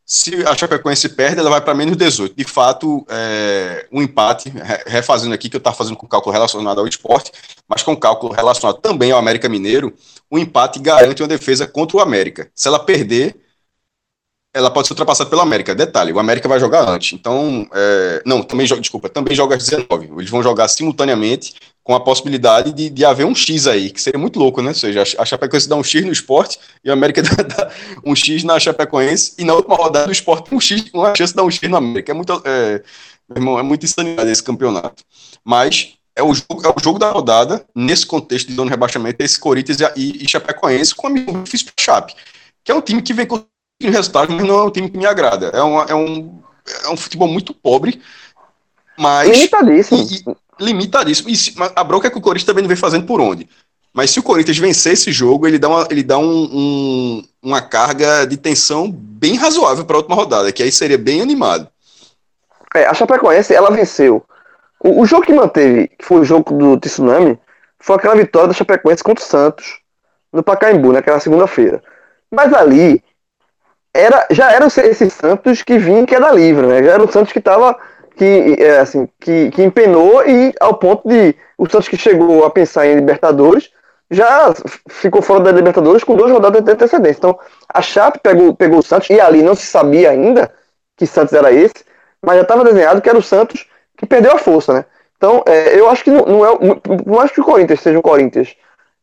[0.06, 2.34] Se a Chapecoense perde, ela vai para menos 18.
[2.34, 4.50] De fato, é, um empate,
[4.86, 7.30] refazendo aqui, que eu estava fazendo com cálculo relacionado ao esporte,
[7.68, 9.94] mas com cálculo relacionado também ao América Mineiro,
[10.30, 12.50] o um empate garante uma defesa contra o América.
[12.54, 13.36] Se ela perder,
[14.54, 15.74] ela pode ser ultrapassada pelo América.
[15.74, 17.12] Detalhe, o América vai jogar antes.
[17.12, 20.10] Então, é, não, também desculpa, também joga às 19.
[20.16, 24.18] Eles vão jogar simultaneamente com a possibilidade de, de haver um X aí, que seria
[24.18, 24.68] muito louco, né?
[24.68, 27.70] Ou seja, a Chapecoense dá um X no esporte e a América dá,
[28.04, 31.36] um X na Chapecoense e na última rodada do esporte um X, uma chance de
[31.36, 32.12] dar um X na América.
[32.12, 32.82] É muito, é,
[33.34, 35.02] irmão, é muito insanidade esse campeonato.
[35.44, 39.22] Mas é o jogo, é o jogo da rodada, nesse contexto de zona de rebaixamento,
[39.22, 42.14] é esse Corinthians e, e Chapecoense com a missão difícil para Chape,
[42.62, 43.42] que é um time que vem com
[43.82, 45.46] resultados, mas não é um time que me agrada.
[45.48, 46.42] É, uma, é, um,
[46.84, 48.02] é um futebol muito pobre,
[48.98, 49.30] mas...
[49.30, 50.06] Limitadíssimo.
[50.10, 51.28] E, e, limitadíssimo.
[51.30, 53.48] E se, a bronca é que o Corinthians também não vem fazendo por onde.
[53.92, 57.60] Mas se o Corinthians vencer esse jogo, ele dá uma, ele dá um, um, uma
[57.60, 61.68] carga de tensão bem razoável para a última rodada, que aí seria bem animado.
[62.74, 64.24] É, a Chapecoense, ela venceu.
[64.82, 67.38] O, o, jogo que manteve, que foi o jogo do Tsunami,
[67.80, 69.80] foi aquela vitória da Chapecoense contra o Santos,
[70.32, 71.82] no Pacaembu, naquela segunda-feira.
[72.30, 73.02] Mas ali,
[73.92, 76.82] era, já era esse Santos que vinha que era livre, né?
[76.82, 77.76] Já era o Santos que estava
[78.20, 82.50] que, é, assim, que, que empenou e ao ponto de o Santos que chegou a
[82.50, 83.70] pensar em Libertadores
[84.10, 84.52] já
[84.90, 87.16] ficou fora da Libertadores com duas rodadas de antecedência.
[87.16, 87.38] Então,
[87.72, 90.52] a Chape pegou, pegou o Santos e ali não se sabia ainda
[90.98, 91.82] que Santos era esse,
[92.20, 94.84] mas já estava desenhado que era o Santos que perdeu a força, né?
[95.16, 96.74] Então, é, eu acho que não, não é.
[96.74, 98.54] Por mais que o Corinthians seja o Corinthians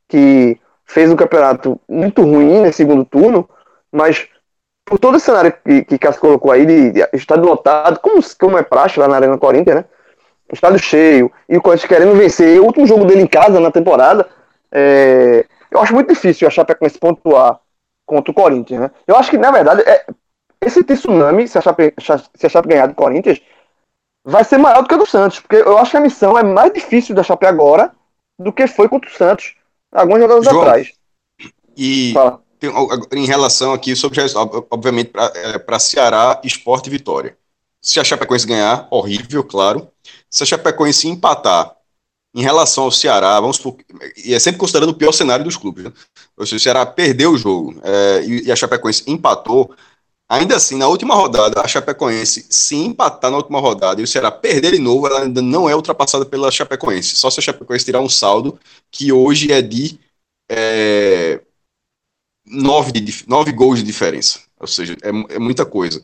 [0.08, 3.50] que fez um campeonato muito ruim nesse segundo turno,
[3.92, 4.28] mas
[4.88, 8.58] por todo esse cenário que, que Cássio colocou aí, de, de estádio lotado, como, como
[8.58, 9.86] é praxe lá na Arena Corinthians, né?
[10.52, 14.26] Estádio cheio, e o Corinthians querendo vencer, o último jogo dele em casa na temporada,
[14.71, 17.60] é, eu acho muito difícil achar para esse pontuar
[18.06, 18.91] contra o Corinthians, né?
[19.06, 20.06] Eu acho que, na verdade, é,
[20.62, 23.41] esse tsunami, se a Chape, se a Chape ganhar do Corinthians,
[24.23, 26.43] vai ser maior do que o do Santos, porque eu acho que a missão é
[26.43, 27.91] mais difícil da Chape agora
[28.39, 29.54] do que foi contra o Santos,
[29.91, 30.93] alguns jogadores João, atrás.
[31.76, 32.47] E Fala
[33.12, 34.20] em relação aqui sobre,
[34.72, 37.38] obviamente, para é, Ceará, Esporte e Vitória.
[37.82, 39.89] Se a Chapecoense ganhar, horrível, claro.
[40.30, 41.78] Se a Chapecoense empatar,
[42.38, 43.84] em relação ao Ceará, vamos supor,
[44.24, 45.93] e é sempre considerando o pior cenário dos clubes, né?
[46.38, 49.74] Ou seja, o Ceará perdeu o jogo é, e, a Chapecoense empatou,
[50.30, 54.30] ainda assim, na última rodada, a Chapecoense, se empatar na última rodada e o Ceará
[54.30, 58.02] perder de novo, ela ainda não é ultrapassada pela Chapecoense, só se a Chapecoense tirar
[58.02, 58.60] um saldo
[58.92, 60.00] que hoje é de
[60.50, 61.42] é,
[62.50, 62.91] nove,
[63.27, 64.39] nove gols de diferença.
[64.60, 66.04] Ou seja, é, é muita coisa.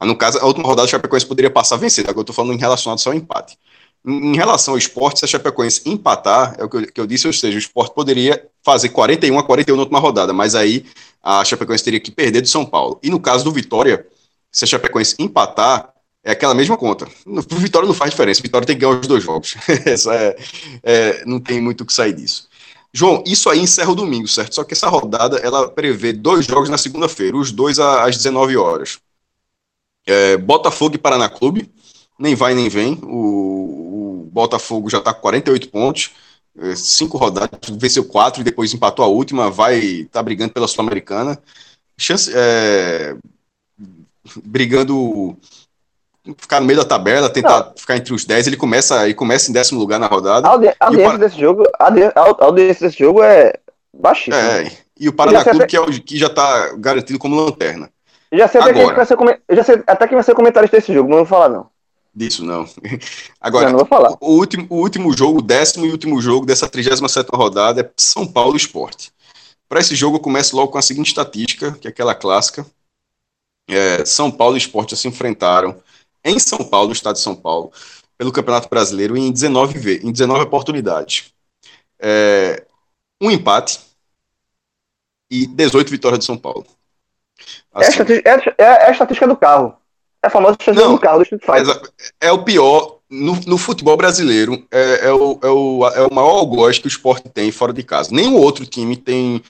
[0.00, 2.04] No caso, a última rodada, a Chapecoense poderia passar a vencer.
[2.04, 3.58] Agora eu estou falando em relação só ao empate.
[4.06, 7.26] Em, relação ao esporte, se a Chapecoense empatar, é o que eu, que eu, disse,
[7.26, 10.86] ou seja, o esporte poderia fazer 41 a 41 na última rodada, mas aí
[11.22, 13.00] a Chapecoense teria que perder do São Paulo.
[13.02, 14.06] E no caso do Vitória,
[14.52, 15.92] se a Chapecoense empatar,
[16.24, 17.08] é aquela mesma conta.
[17.26, 19.56] No, Vitória não faz diferença, o Vitória tem que ganhar os dois jogos.
[19.68, 20.36] É,
[20.82, 22.47] é, não tem muito o que sair disso.
[22.92, 24.54] João, isso aí encerra o domingo, certo?
[24.54, 28.98] Só que essa rodada ela prevê dois jogos na segunda-feira, os dois às 19 horas.
[30.06, 31.70] É, Botafogo e Paraná Clube,
[32.18, 32.98] nem vai nem vem.
[33.02, 36.12] O, o Botafogo já está com 48 pontos,
[36.58, 40.66] é, cinco rodadas, venceu quatro e depois empatou a última, vai estar tá brigando pela
[40.66, 41.38] Sul-Americana.
[41.98, 43.16] Chance, é,
[44.44, 45.36] brigando
[46.36, 47.72] ficar no meio da tabela, tentar não.
[47.76, 50.46] ficar entre os 10, ele começa, ele começa em décimo lugar na rodada.
[50.48, 51.18] A audiência para...
[51.18, 53.54] desse jogo, a audiência desse jogo é
[53.94, 54.36] baixíssima.
[54.36, 57.90] É, e o Paraná Clube, que, é o, que já está garantido como lanterna.
[58.32, 59.16] já sei, até Agora, vai ser,
[59.50, 61.66] já sei até quem vai ser comentarista desse jogo, não vou falar não.
[62.14, 62.68] Disso não.
[63.40, 64.10] Agora, não, não vou falar.
[64.20, 67.90] O, o, último, o último jogo, o décimo e último jogo dessa 37 rodada é
[67.96, 69.12] São Paulo Esporte.
[69.68, 72.66] Para esse jogo, eu começo logo com a seguinte estatística, que é aquela clássica.
[73.68, 75.76] É, São Paulo e Esporte já se enfrentaram
[76.24, 77.72] em São Paulo, no estado de São Paulo,
[78.16, 81.32] pelo Campeonato Brasileiro em 19, em 19 oportunidades.
[82.00, 82.64] É,
[83.20, 83.80] um empate
[85.30, 86.66] e 18 vitórias de São Paulo.
[87.72, 89.76] Assim, é, a é, é, é, a estatística do carro.
[90.22, 91.92] É a famosa estatística do carro do Street Fighter.
[92.20, 92.98] É, o pior.
[93.10, 96.88] No, no futebol brasileiro, é, é, o, é, o, é o maior algoz que o
[96.88, 98.14] esporte tem fora de casa.
[98.14, 99.42] Nenhum outro time tem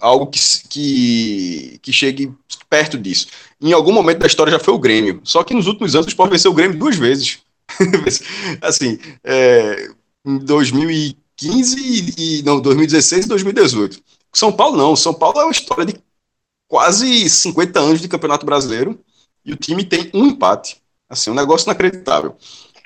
[0.00, 0.38] algo que,
[0.68, 2.32] que, que chegue
[2.68, 3.28] perto disso.
[3.60, 5.20] Em algum momento da história já foi o Grêmio.
[5.24, 7.38] Só que nos últimos anos o Sport venceu o Grêmio duas vezes.
[8.60, 9.88] assim, é,
[10.24, 14.00] em 2015 e não, 2016 e 2018.
[14.32, 14.96] São Paulo não.
[14.96, 15.94] São Paulo é uma história de
[16.68, 18.98] quase 50 anos de Campeonato Brasileiro
[19.44, 20.82] e o time tem um empate.
[21.08, 22.34] Assim, um negócio inacreditável.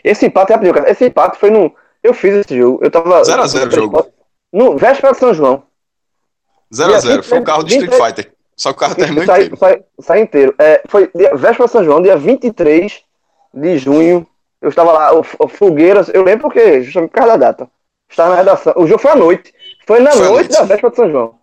[0.02, 0.90] Esse empate, rapidinho, cara.
[0.90, 1.74] Esse empate foi no.
[2.02, 2.80] Eu fiz esse jogo.
[2.82, 3.22] Eu tava.
[3.22, 4.06] 0x0 o jogo.
[4.52, 5.62] No véspera de São João.
[6.72, 7.22] 0x0.
[7.22, 8.32] Foi o carro do Street Fighter.
[8.56, 9.56] Só que o carro terminou sai, inteiro.
[9.56, 10.54] Sai, sai inteiro.
[10.58, 13.00] É, foi dia, véspera de São João, dia 23
[13.54, 14.26] de junho.
[14.60, 17.70] Eu estava lá, o, o Fogueiras, eu lembro porque, justamente por causa da data.
[18.10, 18.72] Estava na redação.
[18.76, 19.54] O jogo foi à noite.
[19.86, 21.34] Foi na foi noite, noite da véspera de São João.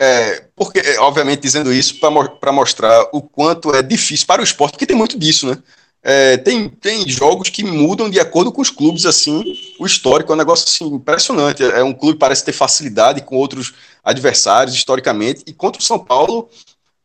[0.00, 4.72] É, porque, é, obviamente, dizendo isso para mostrar o quanto é difícil para o esporte,
[4.72, 5.58] porque tem muito disso, né?
[6.04, 9.44] É, tem, tem jogos que mudam de acordo com os clubes, assim,
[9.78, 11.62] o histórico é um negócio assim, impressionante.
[11.62, 13.72] É um clube que parece ter facilidade com outros
[14.02, 16.48] adversários, historicamente, e contra o São Paulo,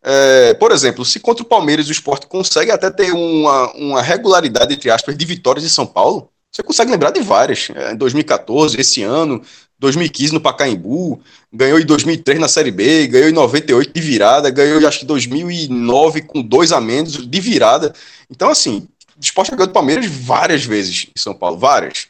[0.09, 4.73] é, por exemplo, se contra o Palmeiras o esporte consegue até ter uma, uma regularidade,
[4.73, 7.69] entre aspas, de vitórias de São Paulo, você consegue lembrar de várias.
[7.75, 9.41] É, em 2014, esse ano,
[9.79, 11.21] 2015 no Pacaembu,
[11.53, 16.21] ganhou em 2003 na Série B, ganhou em 98 de virada, ganhou acho que 2009
[16.23, 17.93] com dois a menos de virada.
[18.29, 22.07] Então, assim, o esporte ganhou do Palmeiras várias vezes em São Paulo, várias.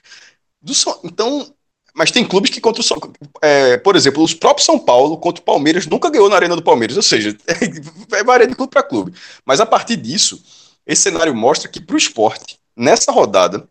[1.04, 1.54] Então,
[1.94, 2.98] mas tem clubes que contra o São
[3.42, 6.64] é, por exemplo, os próprios São Paulo contra o Palmeiras nunca ganhou na Arena do
[6.64, 9.14] Palmeiras, ou seja, é, varia de clube para clube.
[9.46, 10.42] Mas a partir disso,
[10.86, 13.68] esse cenário mostra que para o esporte, nessa rodada,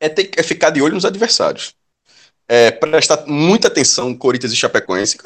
[0.00, 1.74] é, ter, é ficar de olho nos adversários
[2.48, 5.16] é, prestar muita atenção Corinthians e Chapecoense.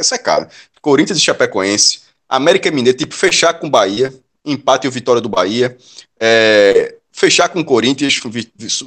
[0.00, 0.48] Isso é caro.
[0.80, 4.12] Corinthians e Chapecoense, América Mineiro, tipo, fechar com Bahia,
[4.44, 5.76] empate e vitória do Bahia,
[6.18, 8.20] é, fechar com Corinthians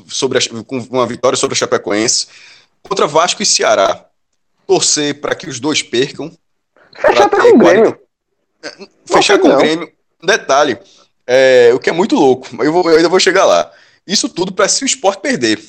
[0.08, 2.28] sobre a, com uma vitória sobre a Chapecoense,
[2.84, 4.06] contra Vasco e Ceará,
[4.66, 6.32] torcer para que os dois percam.
[6.96, 8.00] Fechar até com o Grêmio.
[8.64, 9.92] É, fechar com o Grêmio.
[10.22, 10.78] Detalhe,
[11.26, 13.72] é, o que é muito louco, eu, vou, eu ainda vou chegar lá.
[14.08, 15.62] Isso tudo para se o esporte perder.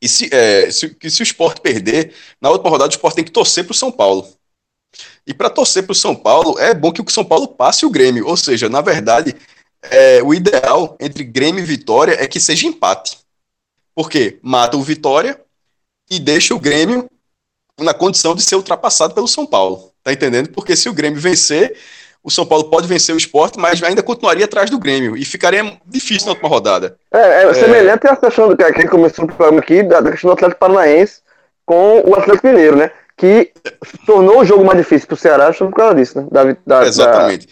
[0.00, 3.30] E se, é, se, se o esporte perder, na última rodada o esporte tem que
[3.30, 4.26] torcer para o São Paulo.
[5.26, 7.90] E para torcer para o São Paulo, é bom que o São Paulo passe o
[7.90, 8.26] Grêmio.
[8.26, 9.34] Ou seja, na verdade,
[9.82, 13.18] é, o ideal entre Grêmio e Vitória é que seja empate.
[13.94, 15.40] Porque mata o Vitória
[16.10, 17.08] e deixa o Grêmio
[17.78, 19.92] na condição de ser ultrapassado pelo São Paulo.
[20.02, 20.50] Tá entendendo?
[20.50, 21.78] Porque se o Grêmio vencer,
[22.24, 25.78] o São Paulo pode vencer o esporte, mas ainda continuaria atrás do Grêmio e ficaria
[25.84, 26.96] difícil na última rodada.
[27.12, 30.02] É, é, é semelhante à questão do que a gente começou o programa aqui, da,
[30.10, 31.20] questão do Atlético Paranaense
[31.66, 32.90] com o Atlético Mineiro, né?
[33.14, 33.52] Que
[34.06, 36.26] tornou o jogo mais difícil para o Ceará por causa disso, né?
[36.32, 37.46] Da, da, Exatamente.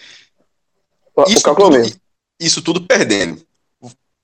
[1.15, 1.25] Da...
[1.29, 1.93] Isso, tudo,
[2.41, 3.43] isso tudo perdendo.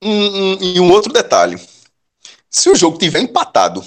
[0.02, 1.60] Um, um, e um outro detalhe:
[2.48, 3.84] se o jogo tiver empatado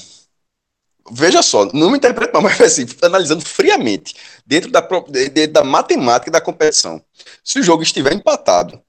[1.10, 6.32] veja só, não me interprete mal, mas assim, analisando friamente, dentro da, dentro da matemática
[6.32, 7.04] da competição,
[7.44, 8.82] se o jogo estiver empatado,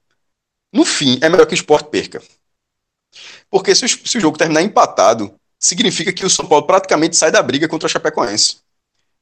[0.71, 2.21] no fim, é melhor que o esporte perca.
[3.49, 7.31] Porque se o, se o jogo terminar empatado, significa que o São Paulo praticamente sai
[7.31, 8.57] da briga contra a Chapecoense.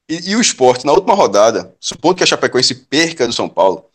[0.09, 3.85] E, e o esporte, na última rodada, supondo que a Chapecoense perca do São Paulo,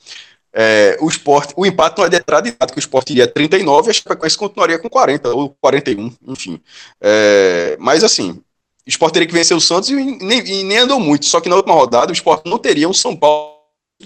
[0.52, 3.92] é, o esporte, o empate não é determinado, que o esporte iria 39 e a
[3.92, 6.60] Chapecoense continuaria com 40 ou 41, enfim.
[7.00, 8.42] É, mas assim,
[8.86, 11.26] o Sport teria que vencer o Santos e nem, e nem, andou muito.
[11.26, 13.56] Só que na última rodada o Sport não teria um São Paulo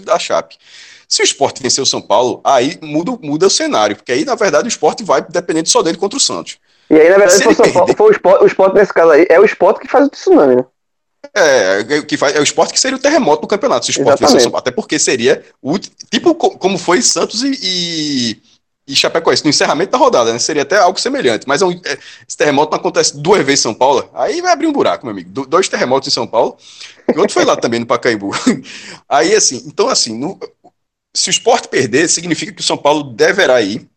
[0.03, 0.57] da Chape.
[1.07, 4.35] Se o Sport vencer o São Paulo, aí muda, muda o cenário, porque aí, na
[4.35, 6.57] verdade, o Sport vai dependendo só dele contra o Santos.
[6.89, 7.55] E aí, na verdade, se o,
[7.95, 10.65] Paulo, Sport, o Sport nesse caso aí, é o Sport que faz o tsunami, né?
[11.33, 14.19] é, que faz, é o esporte que seria o terremoto do campeonato, se o esporte
[14.19, 14.61] vencer o São Paulo.
[14.61, 18.41] Até porque seria o tipo como foi Santos e, e,
[18.87, 20.39] e Chapecoense, no encerramento da rodada, né?
[20.39, 21.47] Seria até algo semelhante.
[21.47, 24.51] Mas é um, é, esse terremoto não acontece duas vezes em São Paulo, aí vai
[24.51, 25.29] abrir um buraco, meu amigo.
[25.29, 26.57] Do, dois terremotos em São Paulo,
[27.13, 28.31] e outro foi lá também, no Pacaembu.
[29.07, 30.39] Aí, assim, então, assim, no,
[31.13, 33.89] se o esporte perder, significa que o São Paulo deverá ir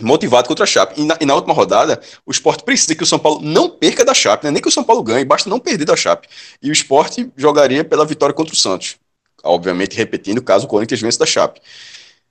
[0.00, 1.00] motivado contra a Chape.
[1.00, 4.04] E na, e na, última rodada, o esporte precisa que o São Paulo não perca
[4.04, 4.50] da Chape, né?
[4.50, 6.28] nem que o São Paulo ganhe, basta não perder da Chape.
[6.62, 8.96] E o esporte jogaria pela vitória contra o Santos.
[9.42, 11.60] Obviamente, repetindo, caso o Corinthians vença da Chape.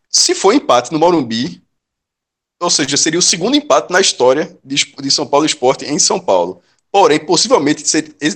[0.09, 1.61] Se for empate no Morumbi,
[2.60, 6.20] ou seja, seria o segundo empate na história de, de São Paulo Esporte em São
[6.20, 6.62] Paulo.
[6.91, 7.84] Porém, possivelmente,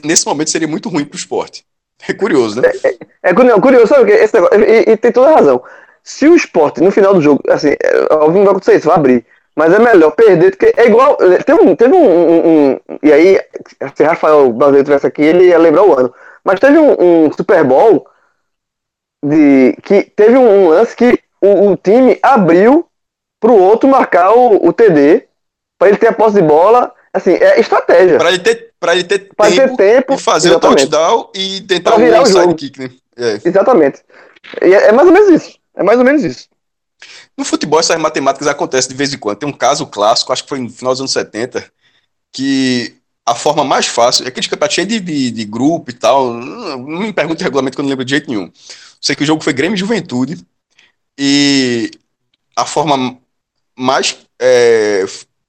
[0.04, 1.66] nesse momento seria muito ruim para o esporte.
[2.08, 2.70] É curioso, né?
[2.84, 4.12] É, é, é curioso, sabe?
[4.12, 5.64] Esse negócio, e, e tem toda a razão
[6.04, 7.70] se o esporte no final do jogo, assim,
[8.12, 9.26] óbvio não vai acontecer isso, vai abrir.
[9.56, 10.74] Mas é melhor perder do que.
[10.76, 11.18] É igual.
[11.22, 11.76] É, teve um.
[11.76, 13.40] Teve um, um, um e aí,
[13.96, 16.14] se Rafael Brasileiro tivesse aqui, ele ia lembrar o ano.
[16.44, 18.08] Mas teve um, um Super Bowl
[19.24, 22.88] de, que teve um, lance que o, o time abriu
[23.44, 25.28] pro outro marcar o, o TD,
[25.78, 26.94] para ele ter a posse de bola.
[27.14, 28.18] Assim, é estratégia.
[28.18, 30.86] Para ele ter, pra ele ter, pra tempo, ter tempo e fazer exatamente.
[30.86, 32.56] o touchdown e tentar pra virar um o jogo.
[32.56, 32.90] kick, né?
[33.18, 33.42] É.
[33.44, 34.02] Exatamente.
[34.62, 35.60] É, é mais ou menos isso.
[35.76, 36.48] É mais ou menos isso.
[37.38, 39.40] No futebol, essas matemáticas acontecem de vez em quando.
[39.40, 41.66] Tem um caso clássico, acho que foi no final dos anos 70,
[42.32, 46.34] que a forma mais fácil, é aquele campeonato cheio de, de, de, grupo e tal,
[46.34, 48.50] não, me pergunte o regulamento que eu não lembro de jeito nenhum.
[49.02, 50.46] Sei que o jogo foi Grêmio e Juventude,
[51.18, 51.92] e
[52.56, 53.18] a forma
[53.78, 55.06] mais é,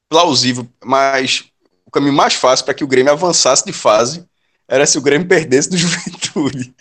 [0.09, 1.45] plausível, mais,
[1.87, 4.25] o caminho mais fácil para que o Grêmio avançasse de fase
[4.69, 6.75] era se o Grêmio perdesse do Juventude.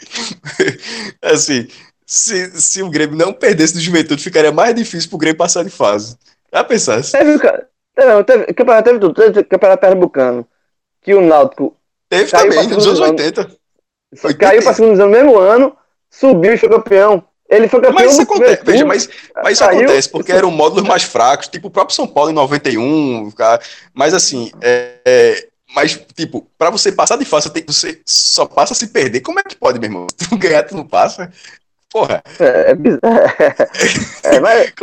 [1.22, 1.68] assim,
[2.06, 5.70] se, se o Grêmio não perdesse do Juventude, ficaria mais difícil pro Grêmio passar de
[5.70, 6.18] fase.
[6.52, 7.12] Já pensasse?
[7.12, 10.48] Teve, teve, teve, campeonato, teve tudo, teve campeonato pernambucano,
[11.02, 11.76] que o Náutico
[12.14, 13.42] Teve também, nos anos 80.
[14.14, 14.38] 80.
[14.38, 15.76] Caiu para segundo ano no mesmo ano,
[16.12, 17.26] subiu e foi campeão.
[17.56, 17.94] Ele foi campeão.
[17.94, 19.10] Mas isso acontece, veja, mas,
[19.44, 23.32] mas isso acontece porque eram módulos mais fracos, tipo o próprio São Paulo em 91.
[23.94, 28.88] Mas assim, é, é, mas, tipo, para você passar de fase, você, só passa se
[28.88, 29.22] perder.
[29.22, 30.08] Como é que pode, meu irmão?
[30.16, 31.32] Se tu ganhar, tu não passa.
[31.90, 32.24] Porra.
[32.40, 32.72] É,
[34.24, 34.74] é, é, mas,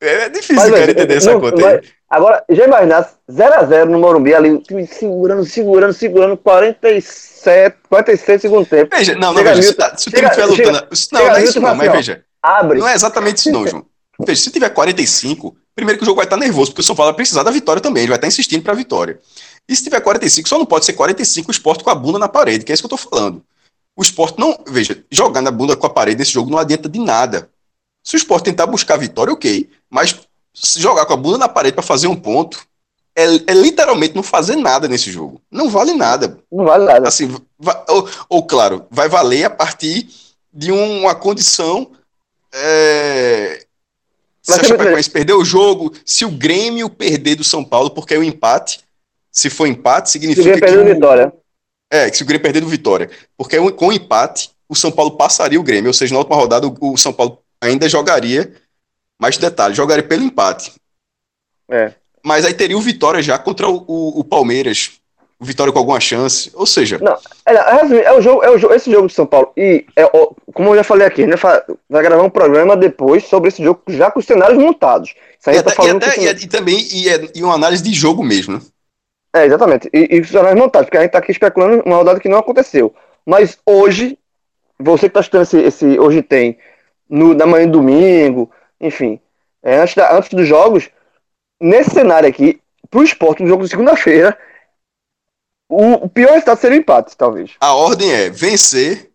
[0.00, 1.80] é difícil, mas, cara, entender essa conta aí.
[2.10, 8.96] Agora, já imaginasse 0x0 no Morumbi ali, segurando, segurando, segurando, 47, 46 segundo tempo.
[8.96, 10.96] Veja, não, não, veja, Milton, se, se o time estiver lutando.
[10.96, 12.24] Chega, não, não é isso não, mas veja.
[12.42, 12.78] Abre.
[12.78, 13.84] Não é exatamente isso, não, João.
[14.24, 17.12] Veja, se tiver 45, primeiro que o jogo vai estar nervoso, porque o São Paulo
[17.12, 19.20] vai precisar da vitória também, ele vai estar insistindo para a vitória.
[19.68, 22.28] E se tiver 45, só não pode ser 45 o esporte com a bunda na
[22.28, 23.44] parede, que é isso que eu estou falando.
[23.94, 24.56] O esporte não.
[24.66, 27.50] Veja, jogar na bunda com a parede nesse jogo não adianta de nada.
[28.02, 29.68] Se o esporte tentar buscar a vitória, ok.
[29.90, 30.18] Mas
[30.76, 32.66] jogar com a bunda na parede para fazer um ponto,
[33.16, 35.40] é, é, literalmente não fazer nada nesse jogo.
[35.50, 36.38] Não vale nada.
[36.50, 37.08] Não vale nada.
[37.08, 40.08] Assim, vai, ou, ou, claro, vai valer a partir
[40.52, 41.90] de um, uma condição.
[42.52, 43.64] É,
[44.40, 48.18] se a Chapecoense perder o jogo, se o Grêmio perder do São Paulo, porque é
[48.18, 48.80] o um empate,
[49.30, 50.78] se for empate, significa se que.
[50.78, 51.32] O, vitória.
[51.90, 53.10] É, se o Grêmio perder do Vitória.
[53.36, 55.88] Porque com o empate, o São Paulo passaria o Grêmio.
[55.88, 58.52] Ou seja, na última rodada, o, São Paulo ainda jogaria.
[59.20, 60.74] Mais detalhe, jogaria pelo empate.
[61.70, 61.92] É.
[62.24, 65.00] Mas aí teria o Vitória já contra o, o, o Palmeiras.
[65.40, 66.50] O Vitória com alguma chance.
[66.54, 66.98] Ou seja.
[66.98, 67.16] Não,
[67.46, 69.52] é, é, é, o jogo, é o jogo, esse jogo de São Paulo.
[69.56, 70.04] E, é,
[70.52, 71.36] como eu já falei aqui, né,
[71.88, 75.14] vai gravar um programa depois sobre esse jogo já com os cenários montados.
[75.38, 77.82] Isso aí e, tá até, e, até, e, e, também e, é, e uma análise
[77.82, 78.60] de jogo mesmo, né?
[79.34, 79.88] É, exatamente.
[79.92, 82.92] E, e funcionários montados, porque a gente está aqui especulando uma rodada que não aconteceu.
[83.24, 84.18] Mas hoje,
[84.78, 86.58] você que está assistindo esse, esse, Hoje Tem,
[87.08, 88.50] no, na manhã de domingo,
[88.80, 89.20] enfim,
[89.62, 90.88] é, antes, da, antes dos jogos,
[91.60, 92.60] nesse cenário aqui,
[92.90, 94.38] pro esporte, no jogo de segunda-feira,
[95.68, 97.52] o, o, pior resultado seria o empate, talvez.
[97.60, 99.10] A ordem é vencer,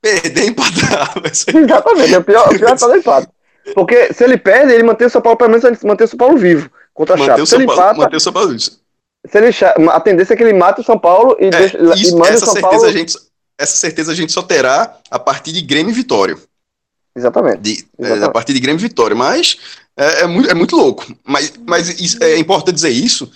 [0.00, 1.14] perder, empatar.
[1.24, 3.28] Exatamente, é o pior, o pior resultado é empate.
[3.74, 6.36] Porque se ele perde, ele mantém o São Paulo, pelo menos mantém o São Paulo
[6.36, 7.46] vivo contra a Chape.
[7.46, 8.84] Se ele empata, mantém o São Paulo vivo
[9.26, 9.48] se ele,
[9.90, 12.36] a tendência é que ele mata o São Paulo e, é, deixa, isso, e manda
[12.36, 12.92] o São Paulo.
[12.92, 13.16] Gente,
[13.58, 16.36] essa certeza a gente só terá a partir de Grêmio e Vitória.
[17.14, 17.58] Exatamente.
[17.58, 18.24] De, é, Exatamente.
[18.24, 19.16] A partir de Grêmio e Vitória.
[19.16, 19.56] Mas
[19.96, 21.06] é, é, muito, é muito louco.
[21.24, 23.30] Mas, mas isso, é importante dizer isso,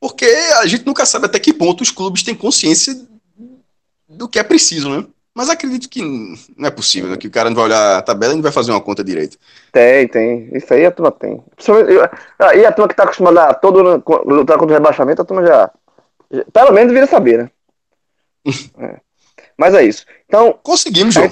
[0.00, 2.96] porque a gente nunca sabe até que ponto os clubes têm consciência
[4.08, 5.06] do que é preciso, né?
[5.34, 6.02] Mas acredito que
[6.56, 7.16] não é possível, né?
[7.16, 9.38] Que o cara não vai olhar a tabela e não vai fazer uma conta direito.
[9.70, 10.50] Tem, tem.
[10.52, 11.40] Isso aí a turma tem.
[12.38, 15.46] Ah, e a turma que tá acostumada a todo lutar contra o rebaixamento, a turma
[15.46, 15.70] já.
[16.32, 17.50] já pelo menos devia saber, né?
[18.80, 18.96] é.
[19.56, 20.04] Mas é isso.
[20.26, 20.58] Então.
[20.62, 21.28] Conseguimos, João.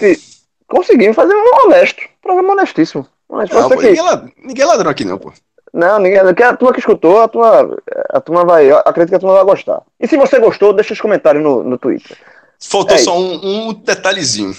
[0.68, 2.02] Conseguimos fazer um honesto.
[2.02, 3.06] Um programa honestíssimo.
[3.28, 3.54] Honesto.
[3.54, 3.86] Não, pô, que...
[3.86, 4.32] ninguém, lad...
[4.36, 5.32] ninguém ladrão aqui, não, pô.
[5.72, 6.18] Não, ninguém.
[6.18, 7.76] A turma que escutou, a turma,
[8.10, 8.70] a turma vai.
[8.70, 9.82] Acredito que a turma vai gostar.
[9.98, 12.16] E se você gostou, deixa os comentários no, no Twitter.
[12.60, 14.54] Faltou é só um, um detalhezinho.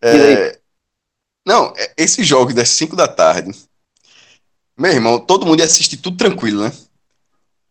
[0.00, 0.58] É,
[1.46, 3.50] não, é, esse jogo das 5 da tarde,
[4.76, 6.72] meu irmão, todo mundo ia assistir tudo tranquilo, né?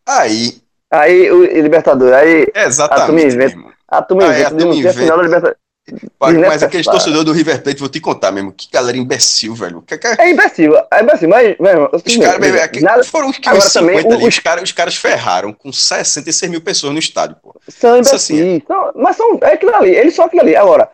[0.06, 0.60] Aí.
[0.90, 2.46] Aí, o Libertador, aí.
[2.54, 3.02] Exatamente.
[3.02, 5.56] A turma inventa, a turma inventa, a turma inventa.
[5.88, 6.46] Libertador.
[6.46, 8.52] Mas aqueles torcedores do River Plate, vou te contar mesmo.
[8.52, 9.82] Que galera imbecil, velho.
[9.82, 10.06] Que, que...
[10.06, 11.56] É imbecil, é imbecil, mas.
[11.58, 13.04] Mesmo, os caras, é nada...
[13.04, 14.34] foram os, Agora, 50 também, ali, os...
[14.34, 17.54] os, caras, os caras ferraram com 66 mil pessoas no estádio, pô.
[17.68, 18.14] São imbecis.
[18.14, 19.38] Assim, são, mas são.
[19.42, 20.54] É aquilo ali, eles são aquilo ali.
[20.54, 20.88] Agora,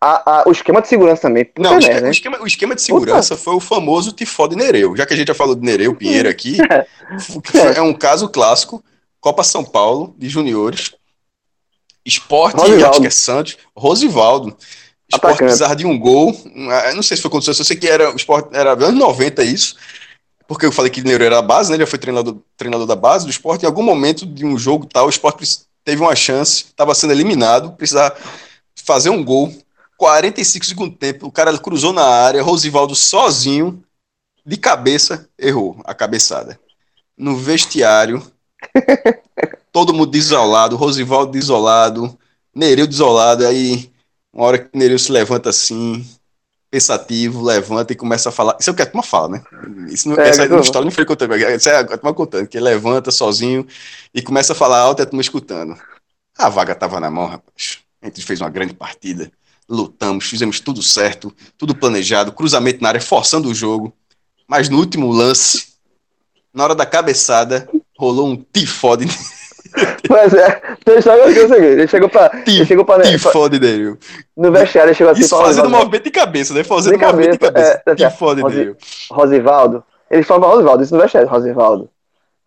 [0.00, 1.48] a, a, o esquema de segurança também.
[1.56, 2.08] Não, o, esquema, né?
[2.08, 4.96] o, esquema, o esquema de segurança foi o famoso tifó de Nereu.
[4.96, 6.58] Já que a gente já falou de Nereu Pinheiro aqui,
[7.76, 8.82] é um caso clássico.
[9.20, 10.94] Copa São Paulo, de juniores.
[12.06, 13.58] Esporte, acho é Santos.
[13.76, 14.56] Rosivaldo.
[15.08, 16.34] Esporte precisava de um gol.
[16.70, 19.42] Ah, não sei se foi condição, eu sei que era o esporte, era anos 90
[19.42, 19.76] isso.
[20.48, 21.76] Porque eu falei que Neiro era a base, né?
[21.76, 23.64] Ele já foi treinador, treinador da base do esporte.
[23.64, 25.44] Em algum momento de um jogo tal, o esporte
[25.84, 28.16] teve uma chance, estava sendo eliminado, precisava
[28.84, 29.52] fazer um gol
[29.96, 33.82] 45 segundos tempo, o cara cruzou na área, Rosivaldo sozinho,
[34.44, 36.58] de cabeça, errou a cabeçada.
[37.16, 38.22] No vestiário,
[39.76, 42.18] todo mundo desolado, Rosivaldo desolado,
[42.54, 43.92] Nereu desolado, aí
[44.32, 46.02] uma hora que Nereu se levanta assim,
[46.70, 48.56] pensativo, levanta e começa a falar.
[48.58, 49.44] Isso é o que a turma fala, né?
[49.90, 50.60] Isso não, é, essa não.
[50.60, 53.66] história não foi contando, isso é a turma contando, que ele levanta sozinho
[54.14, 55.76] e começa a falar alto e a turma escutando.
[56.38, 57.80] A vaga tava na mão, rapaz.
[58.00, 59.30] A gente fez uma grande partida
[59.68, 63.92] lutamos, fizemos tudo certo, tudo planejado, cruzamento na área, forçando o jogo.
[64.48, 65.74] Mas no último lance,
[66.54, 67.68] na hora da cabeçada,
[67.98, 69.06] rolou um tifode.
[70.08, 72.30] Mas é, deixa eu ver o seguinte, ele chegou pra.
[72.46, 73.96] Ele chegou pra tifode dele.
[74.36, 75.22] No vestiário, ele chegou assim.
[75.22, 76.64] Isso fazendo movimento de cabeça, né?
[76.64, 77.82] Fazendo de movimento de cabeça.
[77.86, 78.76] É, tifode Rosi, dele.
[79.10, 79.84] Rosivaldo.
[80.10, 81.90] Ele falou pra Rosivaldo, isso no vestiário, Rosivaldo.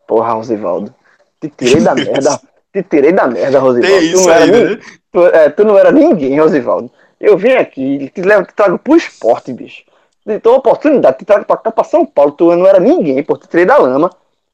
[0.08, 0.94] Porra, Rosivaldo.
[1.42, 2.40] Te tirei da merda.
[2.74, 3.98] Te tirei da merda, Rosivaldo.
[3.98, 4.80] Tem isso aí, né?
[5.12, 6.92] Tu, é, tu não era ninguém, Rosivaldo.
[7.20, 9.84] Eu vim aqui, te, levo, te trago pro esporte, bicho.
[10.26, 12.32] Então, oportunidade, te trago pra cá, pra São Paulo.
[12.32, 14.10] Tu não era ninguém, pô, te tirei da lama.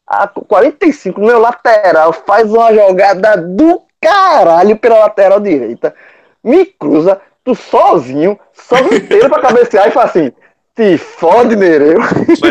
[0.07, 5.95] A 45 no meu lateral, faz uma jogada do caralho pela lateral direita.
[6.43, 10.31] Me cruza, tu sozinho, sobe inteiro pra cabecear e fala assim.
[10.75, 12.01] Te fode, Nereu.
[12.37, 12.49] Foi,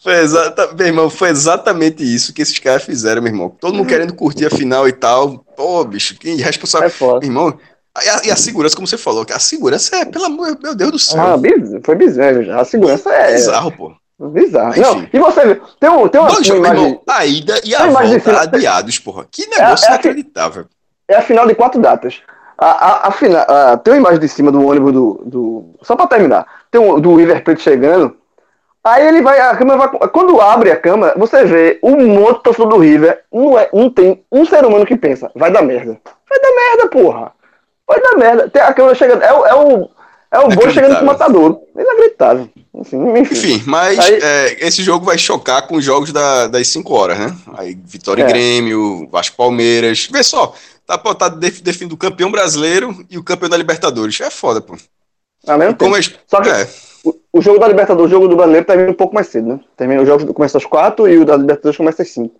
[0.00, 3.50] foi, exata meu irmão, foi exatamente isso que esses caras fizeram, meu irmão.
[3.50, 5.44] Todo mundo querendo curtir a final e tal.
[5.56, 6.86] Pô, bicho, que responsável.
[6.86, 7.26] É foda.
[7.26, 7.58] Meu irmão,
[8.00, 10.92] e a, e a, segurança, como você falou, a segurança é, pelo amor, meu Deus
[10.92, 11.20] do céu.
[11.20, 11.36] Ah,
[11.82, 12.52] foi bizarro.
[12.52, 13.34] A segurança é.
[13.34, 13.92] Bizarro, pô.
[14.18, 14.80] Bizarro.
[14.80, 15.62] Não, e você viu?
[15.78, 18.98] Tem, um, tem uma, Dois, uma imagem, irmão, a ida e a volta cima, adiados,
[18.98, 19.26] porra.
[19.30, 20.66] Que negócio é, é inacreditável.
[21.06, 22.20] É a final de quatro datas.
[22.58, 25.22] A, a, a final, a, tem uma imagem de cima do ônibus do.
[25.24, 26.44] do só pra terminar.
[26.68, 28.16] Tem um do River Plate chegando.
[28.82, 29.38] Aí ele vai.
[29.38, 30.08] A câmera vai.
[30.08, 33.22] Quando abre a câmera, você vê um monte de torcedor do River.
[33.32, 35.30] Não, é, não tem um ser humano que pensa.
[35.36, 35.96] Vai dar merda.
[36.28, 37.32] Vai dar merda, porra.
[37.86, 38.50] Vai dar merda.
[38.50, 39.22] Tem a câmera chegando.
[39.22, 39.88] É, é o.
[40.30, 41.60] É o boi chegando com o matador.
[41.74, 42.48] Inacreditável.
[42.78, 43.34] Assim, enfim.
[43.34, 47.18] enfim, mas aí, é, esse jogo vai chocar com os jogos da, das 5 horas,
[47.18, 47.36] né?
[47.56, 48.26] Aí Vitória é.
[48.26, 50.06] e Grêmio, Vasco Palmeiras.
[50.10, 50.54] Vê só,
[50.86, 54.20] tá, tá definindo o campeão brasileiro e o campeão da Libertadores.
[54.20, 54.76] É foda, pô.
[55.46, 56.68] Ah, mesmo como é, Só que é.
[57.04, 59.60] o, o, jogo da Libertadores, o jogo do brasileiro termina um pouco mais cedo, né?
[59.76, 62.34] Termina, o jogo começa às 4 e o da Libertadores começa às 5.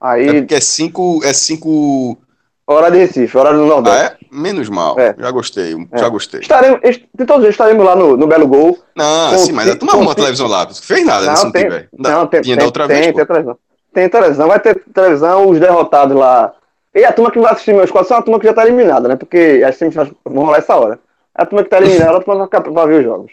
[0.00, 0.28] Aí...
[0.28, 2.18] É porque é 5 é cinco
[2.66, 3.98] Hora de Recife, hora do Nordeste.
[3.98, 4.16] Ah, é?
[4.30, 4.98] Menos mal.
[4.98, 5.14] É.
[5.18, 5.98] Já gostei, é.
[5.98, 6.40] já gostei.
[6.40, 8.78] Estaremos, de todos estaremos lá no, no Belo Gol.
[8.94, 10.64] Não, sim, mas tu não arrumou a televisão lá.
[10.64, 11.88] Não fez nada, não, né, se tem, não tiver.
[11.98, 13.58] Não, tem, Tinha tem, outra tem, vez, tem, televisão.
[13.92, 16.52] Tem televisão, vai ter televisão, os derrotados lá.
[16.94, 19.08] E a turma que vai assistir meus quadros são a turma que já tá eliminada,
[19.08, 19.16] né?
[19.16, 21.00] Porque as semifinais vão rolar essa hora.
[21.34, 23.32] A turma que tá eliminada, a turma vai, vai ver os jogos.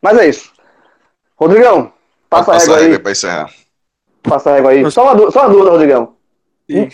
[0.00, 0.52] Mas é isso.
[1.36, 1.92] Rodrigão,
[2.30, 2.82] passa a régua aí.
[2.84, 3.50] Régua pra encerrar.
[4.22, 4.90] Passa a régua aí.
[4.90, 6.14] Só uma, só uma dúvida, Rodrigão.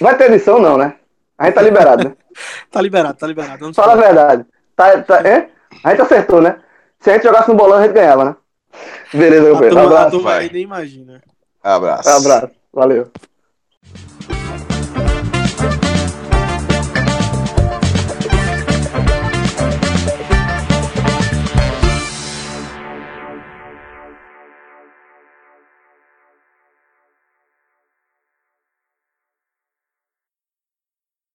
[0.01, 0.95] Vai ter edição, não, né?
[1.39, 2.15] A gente tá liberado, né?
[2.71, 3.59] tá liberado, tá liberado.
[3.59, 4.47] Vamos Fala a verdade.
[4.77, 5.51] Tá, tá, é?
[5.83, 6.59] A gente acertou, né?
[7.01, 8.37] Se a gente jogasse no bolão, a gente ganhava, né?
[9.13, 9.79] Beleza, meu filho.
[9.79, 10.07] Abraço.
[10.07, 11.23] A turma aí nem imagina.
[11.63, 12.09] Abraço.
[12.09, 12.51] Abraço.
[12.73, 13.11] Valeu.